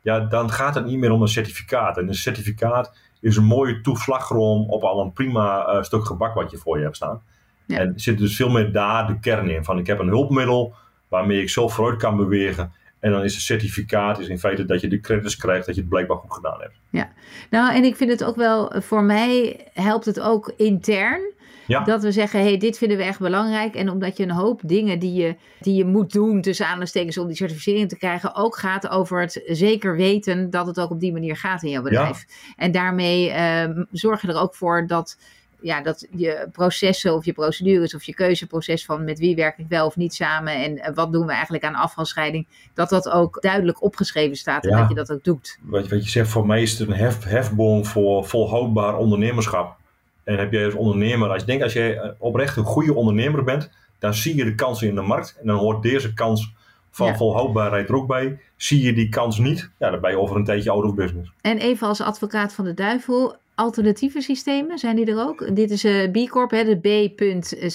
Ja, 0.00 0.20
dan 0.20 0.50
gaat 0.50 0.74
het 0.74 0.84
niet 0.84 0.98
meer 0.98 1.10
om 1.10 1.22
een 1.22 1.28
certificaat. 1.28 1.98
En 1.98 2.08
een 2.08 2.14
certificaat 2.14 2.96
is 3.20 3.36
een 3.36 3.44
mooie 3.44 3.80
toeslagroom 3.80 4.70
op 4.70 4.82
al 4.82 5.00
een 5.00 5.12
prima 5.12 5.74
uh, 5.74 5.82
stuk 5.82 6.04
gebak 6.04 6.34
wat 6.34 6.50
je 6.50 6.56
voor 6.56 6.78
je 6.78 6.84
hebt 6.84 6.96
staan. 6.96 7.22
Ja. 7.66 7.78
En 7.78 7.92
zit 7.96 8.18
dus 8.18 8.36
veel 8.36 8.50
meer 8.50 8.72
daar 8.72 9.06
de 9.06 9.20
kern 9.20 9.50
in. 9.50 9.64
Van 9.64 9.78
ik 9.78 9.86
heb 9.86 9.98
een 9.98 10.08
hulpmiddel 10.08 10.74
waarmee 11.08 11.42
ik 11.42 11.50
zelf 11.50 11.74
vooruit 11.74 11.98
kan 11.98 12.16
bewegen. 12.16 12.72
En 13.02 13.10
dan 13.10 13.24
is 13.24 13.34
het 13.34 13.42
certificaat 13.42 14.18
is 14.18 14.28
in 14.28 14.38
feite 14.38 14.64
dat 14.64 14.80
je 14.80 14.88
de 14.88 15.00
credits 15.00 15.36
krijgt 15.36 15.66
dat 15.66 15.74
je 15.74 15.80
het 15.80 15.90
blijkbaar 15.90 16.16
goed 16.16 16.32
gedaan 16.32 16.60
hebt. 16.60 16.74
Ja, 16.90 17.12
nou 17.50 17.74
en 17.74 17.84
ik 17.84 17.96
vind 17.96 18.10
het 18.10 18.24
ook 18.24 18.36
wel, 18.36 18.72
voor 18.76 19.02
mij 19.02 19.60
helpt 19.72 20.04
het 20.04 20.20
ook 20.20 20.52
intern. 20.56 21.32
Ja. 21.66 21.84
Dat 21.84 22.02
we 22.02 22.12
zeggen, 22.12 22.40
hey, 22.40 22.56
dit 22.56 22.78
vinden 22.78 22.96
we 22.96 23.02
echt 23.02 23.18
belangrijk. 23.18 23.74
En 23.74 23.90
omdat 23.90 24.16
je 24.16 24.22
een 24.22 24.30
hoop 24.30 24.60
dingen 24.64 24.98
die 24.98 25.12
je, 25.12 25.36
die 25.60 25.74
je 25.74 25.84
moet 25.84 26.12
doen, 26.12 26.40
tussen 26.40 26.64
aanhalingstekens, 26.64 27.18
om 27.18 27.26
die 27.26 27.36
certificering 27.36 27.88
te 27.88 27.98
krijgen, 27.98 28.34
ook 28.34 28.56
gaat 28.56 28.88
over 28.88 29.20
het 29.20 29.42
zeker 29.46 29.96
weten 29.96 30.50
dat 30.50 30.66
het 30.66 30.80
ook 30.80 30.90
op 30.90 31.00
die 31.00 31.12
manier 31.12 31.36
gaat 31.36 31.62
in 31.62 31.70
jouw 31.70 31.82
bedrijf. 31.82 32.24
En 32.56 32.72
daarmee 32.72 33.28
uh, 33.28 33.64
zorg 33.92 34.22
je 34.22 34.28
er 34.28 34.40
ook 34.40 34.54
voor 34.54 34.86
dat 34.86 35.18
ja, 35.62 35.82
dat 35.82 36.06
je 36.10 36.48
processen 36.52 37.14
of 37.14 37.24
je 37.24 37.32
procedures 37.32 37.94
of 37.94 38.02
je 38.02 38.14
keuzeproces 38.14 38.84
van 38.84 39.04
met 39.04 39.18
wie 39.18 39.36
werk 39.36 39.58
ik 39.58 39.66
wel 39.68 39.86
of 39.86 39.96
niet 39.96 40.14
samen 40.14 40.54
en 40.54 40.94
wat 40.94 41.12
doen 41.12 41.26
we 41.26 41.32
eigenlijk 41.32 41.64
aan 41.64 41.74
afvalscheiding, 41.74 42.46
dat 42.74 42.88
dat 42.88 43.10
ook 43.10 43.42
duidelijk 43.42 43.82
opgeschreven 43.82 44.36
staat 44.36 44.64
en 44.64 44.76
dat 44.76 44.88
je 44.88 44.94
dat 44.94 45.12
ook 45.12 45.24
doet. 45.24 45.58
Wat, 45.62 45.88
wat 45.88 46.04
je 46.04 46.10
zegt, 46.10 46.28
voor 46.28 46.46
mij 46.46 46.62
is 46.62 46.78
het 46.78 46.88
een 46.88 46.94
hef, 46.94 47.24
hefboom 47.24 47.84
voor 47.84 48.24
volhoudbaar 48.24 48.96
ondernemerschap. 48.96 49.76
En 50.24 50.38
heb 50.38 50.52
jij 50.52 50.64
als 50.64 50.74
ondernemer, 50.74 51.28
als 51.28 51.40
je 51.40 51.46
denkt 51.46 51.62
als 51.62 51.72
jij 51.72 52.14
oprecht 52.18 52.56
een 52.56 52.64
goede 52.64 52.94
ondernemer 52.94 53.44
bent, 53.44 53.70
dan 53.98 54.14
zie 54.14 54.36
je 54.36 54.44
de 54.44 54.54
kansen 54.54 54.88
in 54.88 54.94
de 54.94 55.00
markt 55.00 55.36
en 55.40 55.46
dan 55.46 55.56
hoort 55.56 55.82
deze 55.82 56.14
kans 56.14 56.52
van 56.90 57.16
volhoudbaarheid 57.16 57.88
er 57.88 57.94
ook 57.94 58.06
bij. 58.06 58.40
Zie 58.56 58.82
je 58.82 58.92
die 58.92 59.08
kans 59.08 59.38
niet, 59.38 59.70
ja, 59.78 59.90
dan 59.90 60.00
ben 60.00 60.10
je 60.10 60.18
over 60.18 60.36
een 60.36 60.44
tijdje 60.44 60.70
out 60.70 60.84
of 60.84 60.94
business. 60.94 61.32
En 61.40 61.58
even 61.58 61.86
als 61.88 62.00
advocaat 62.00 62.54
van 62.54 62.64
de 62.64 62.74
duivel, 62.74 63.36
alternatieve 63.54 64.20
systemen, 64.20 64.78
zijn 64.78 64.96
die 64.96 65.06
er 65.06 65.26
ook? 65.26 65.56
Dit 65.56 65.70
is 65.70 65.84
uh, 65.84 66.10
B 66.10 66.28
Corp, 66.30 66.50
hè, 66.50 66.64
de 66.64 66.76
B.corp. 66.76 67.72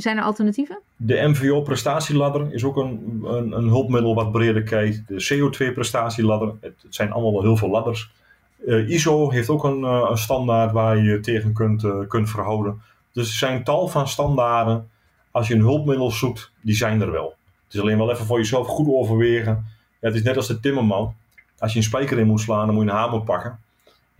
Zijn 0.00 0.16
er 0.16 0.22
alternatieven? 0.22 0.80
De 0.96 1.28
MVO-prestatieladder 1.28 2.52
is 2.52 2.64
ook 2.64 2.76
een, 2.76 3.20
een, 3.24 3.52
een, 3.52 3.68
hulpmiddel 3.68 4.14
wat 4.14 4.32
breder 4.32 4.62
kijkt. 4.62 5.02
De 5.06 5.28
CO2-prestatieladder, 5.34 6.48
het, 6.60 6.74
het, 6.82 6.94
zijn 6.94 7.12
allemaal 7.12 7.32
wel 7.32 7.42
heel 7.42 7.56
veel 7.56 7.70
ladders. 7.70 8.10
Uh, 8.66 8.88
ISO 8.88 9.30
heeft 9.30 9.48
ook 9.48 9.64
een, 9.64 9.80
uh, 9.80 10.06
een, 10.10 10.18
standaard 10.18 10.72
waar 10.72 10.96
je 10.96 11.02
je 11.02 11.20
tegen 11.20 11.52
kunt, 11.52 11.84
kunt 12.08 12.30
verhouden. 12.30 12.82
Dus 13.12 13.28
er 13.28 13.34
zijn 13.34 13.64
tal 13.64 13.88
van 13.88 14.08
standaarden. 14.08 14.88
Als 15.30 15.48
je 15.48 15.54
een 15.54 15.60
hulpmiddel 15.60 16.10
zoekt, 16.10 16.52
die 16.60 16.74
zijn 16.74 17.00
er 17.00 17.10
wel. 17.10 17.34
Het 17.64 17.74
is 17.74 17.80
alleen 17.80 17.98
wel 17.98 18.10
even 18.10 18.26
voor 18.26 18.38
jezelf 18.38 18.66
goed 18.66 18.88
overwegen. 18.88 19.66
Ja, 20.00 20.08
het 20.08 20.14
is 20.14 20.22
net 20.22 20.36
als 20.36 20.46
de 20.46 20.60
timmerman. 20.60 21.14
Als 21.58 21.72
je 21.72 21.78
een 21.78 21.84
spijker 21.84 22.18
in 22.18 22.26
moet 22.26 22.40
slaan, 22.40 22.66
dan 22.66 22.74
moet 22.74 22.84
je 22.84 22.90
een 22.90 22.96
hamer 22.96 23.22
pakken. 23.22 23.58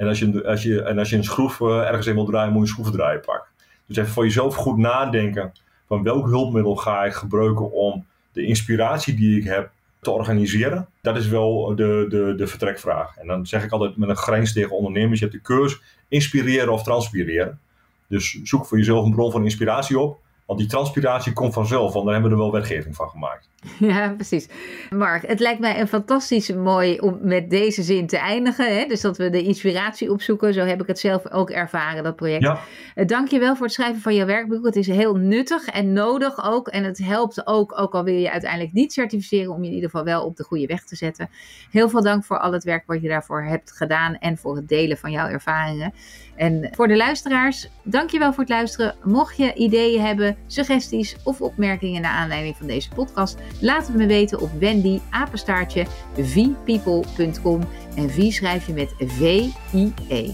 En 0.00 0.06
als 0.06 0.18
je, 0.18 0.44
als 0.44 0.62
je, 0.62 0.82
en 0.82 0.98
als 0.98 1.10
je 1.10 1.16
een 1.16 1.24
schroef 1.24 1.60
uh, 1.60 1.88
ergens 1.88 2.06
in 2.06 2.14
wil 2.14 2.24
draaien, 2.24 2.52
moet 2.52 2.56
je 2.56 2.66
een 2.66 2.72
schroevendraaier 2.72 3.20
pakken. 3.20 3.48
Dus 3.86 3.96
even 3.96 4.12
voor 4.12 4.24
jezelf 4.24 4.54
goed 4.54 4.76
nadenken 4.76 5.52
van 5.86 6.02
welk 6.02 6.26
hulpmiddel 6.26 6.76
ga 6.76 7.04
ik 7.04 7.12
gebruiken 7.12 7.72
om 7.72 8.06
de 8.32 8.42
inspiratie 8.42 9.14
die 9.14 9.38
ik 9.38 9.44
heb 9.44 9.70
te 10.00 10.10
organiseren. 10.10 10.88
Dat 11.02 11.16
is 11.16 11.28
wel 11.28 11.74
de, 11.76 12.06
de, 12.08 12.34
de 12.36 12.46
vertrekvraag. 12.46 13.16
En 13.16 13.26
dan 13.26 13.46
zeg 13.46 13.64
ik 13.64 13.72
altijd 13.72 13.96
met 13.96 14.08
een 14.08 14.16
grens 14.16 14.52
tegen 14.52 14.76
ondernemers, 14.76 15.18
je 15.18 15.24
hebt 15.24 15.36
de 15.36 15.42
keurs 15.42 15.80
inspireren 16.08 16.72
of 16.72 16.82
transpireren. 16.82 17.60
Dus 18.06 18.40
zoek 18.42 18.66
voor 18.66 18.78
jezelf 18.78 19.04
een 19.04 19.14
bron 19.14 19.32
van 19.32 19.44
inspiratie 19.44 19.98
op. 19.98 20.18
Want 20.46 20.58
die 20.58 20.68
transpiratie 20.68 21.32
komt 21.32 21.52
vanzelf, 21.52 21.92
want 21.92 22.04
daar 22.04 22.14
hebben 22.14 22.30
we 22.32 22.36
er 22.36 22.42
wel 22.42 22.52
wetgeving 22.52 22.96
van 22.96 23.08
gemaakt. 23.08 23.48
Ja, 23.79 24.09
precies. 24.09 24.49
Mark, 24.90 25.27
het 25.27 25.40
lijkt 25.40 25.61
mij 25.61 25.81
een 25.81 25.88
fantastisch 25.88 26.53
mooi 26.53 26.99
om 26.99 27.18
met 27.23 27.51
deze 27.51 27.83
zin 27.83 28.07
te 28.07 28.16
eindigen. 28.16 28.77
Hè? 28.77 28.85
Dus 28.87 29.01
dat 29.01 29.16
we 29.16 29.31
de 29.31 29.42
inspiratie 29.42 30.11
opzoeken. 30.12 30.55
Zo 30.55 30.64
heb 30.64 30.81
ik 30.81 30.87
het 30.87 30.99
zelf 30.99 31.31
ook 31.31 31.51
ervaren, 31.51 32.03
dat 32.03 32.16
project. 32.16 32.42
Ja. 32.42 32.61
Eh, 32.94 33.07
dank 33.07 33.29
je 33.29 33.38
wel 33.38 33.57
voor 33.57 33.66
het 33.66 33.75
schrijven 33.75 34.01
van 34.01 34.14
je 34.14 34.25
werkboek. 34.25 34.64
Het 34.64 34.77
is 34.77 34.87
heel 34.87 35.14
nuttig 35.14 35.66
en 35.66 35.92
nodig 35.92 36.44
ook. 36.44 36.68
En 36.68 36.85
het 36.85 36.99
helpt 36.99 37.46
ook, 37.46 37.79
ook 37.79 37.94
al 37.94 38.05
wil 38.05 38.14
je 38.14 38.31
uiteindelijk 38.31 38.73
niet 38.73 38.92
certificeren, 38.92 39.53
om 39.53 39.62
je 39.62 39.68
in 39.68 39.75
ieder 39.75 39.90
geval 39.90 40.05
wel 40.05 40.25
op 40.25 40.37
de 40.37 40.44
goede 40.44 40.66
weg 40.66 40.85
te 40.85 40.96
zetten. 40.96 41.31
Heel 41.70 41.88
veel 41.88 42.03
dank 42.03 42.25
voor 42.25 42.38
al 42.38 42.53
het 42.53 42.64
werk 42.64 42.87
wat 42.87 43.03
je 43.03 43.09
daarvoor 43.09 43.42
hebt 43.42 43.73
gedaan 43.73 44.18
en 44.18 44.37
voor 44.37 44.57
het 44.57 44.68
delen 44.68 44.99
van 44.99 45.11
jouw 45.11 45.29
ervaringen. 45.29 45.92
En 46.37 46.68
voor 46.73 46.88
de 46.88 46.96
luisteraars, 46.96 47.68
dankjewel 47.83 48.33
voor 48.33 48.42
het 48.42 48.53
luisteren. 48.53 48.94
Mocht 49.03 49.37
je 49.37 49.55
ideeën 49.55 50.03
hebben, 50.03 50.37
suggesties 50.46 51.16
of 51.25 51.40
opmerkingen 51.40 52.03
naar 52.03 52.12
aanleiding 52.12 52.57
van 52.57 52.66
deze 52.66 52.88
podcast, 52.88 53.38
laat 53.60 53.86
het 53.86 53.96
me 53.96 54.06
weten 54.06 54.40
op 54.40 54.50
Wendy 54.58 55.00
apenstaartje 55.10 55.86
vpeople.com 56.16 57.60
en 57.94 58.10
V 58.10 58.32
schrijf 58.32 58.66
je 58.66 58.72
met 58.72 58.94
V-I-E. 58.98 60.30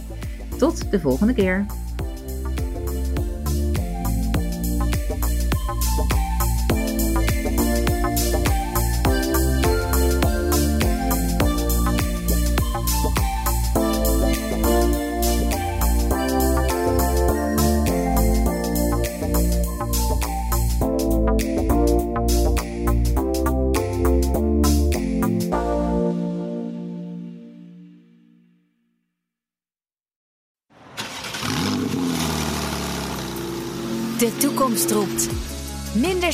Tot 0.59 0.91
de 0.91 1.01
volgende 1.01 1.35
keer. 1.35 1.67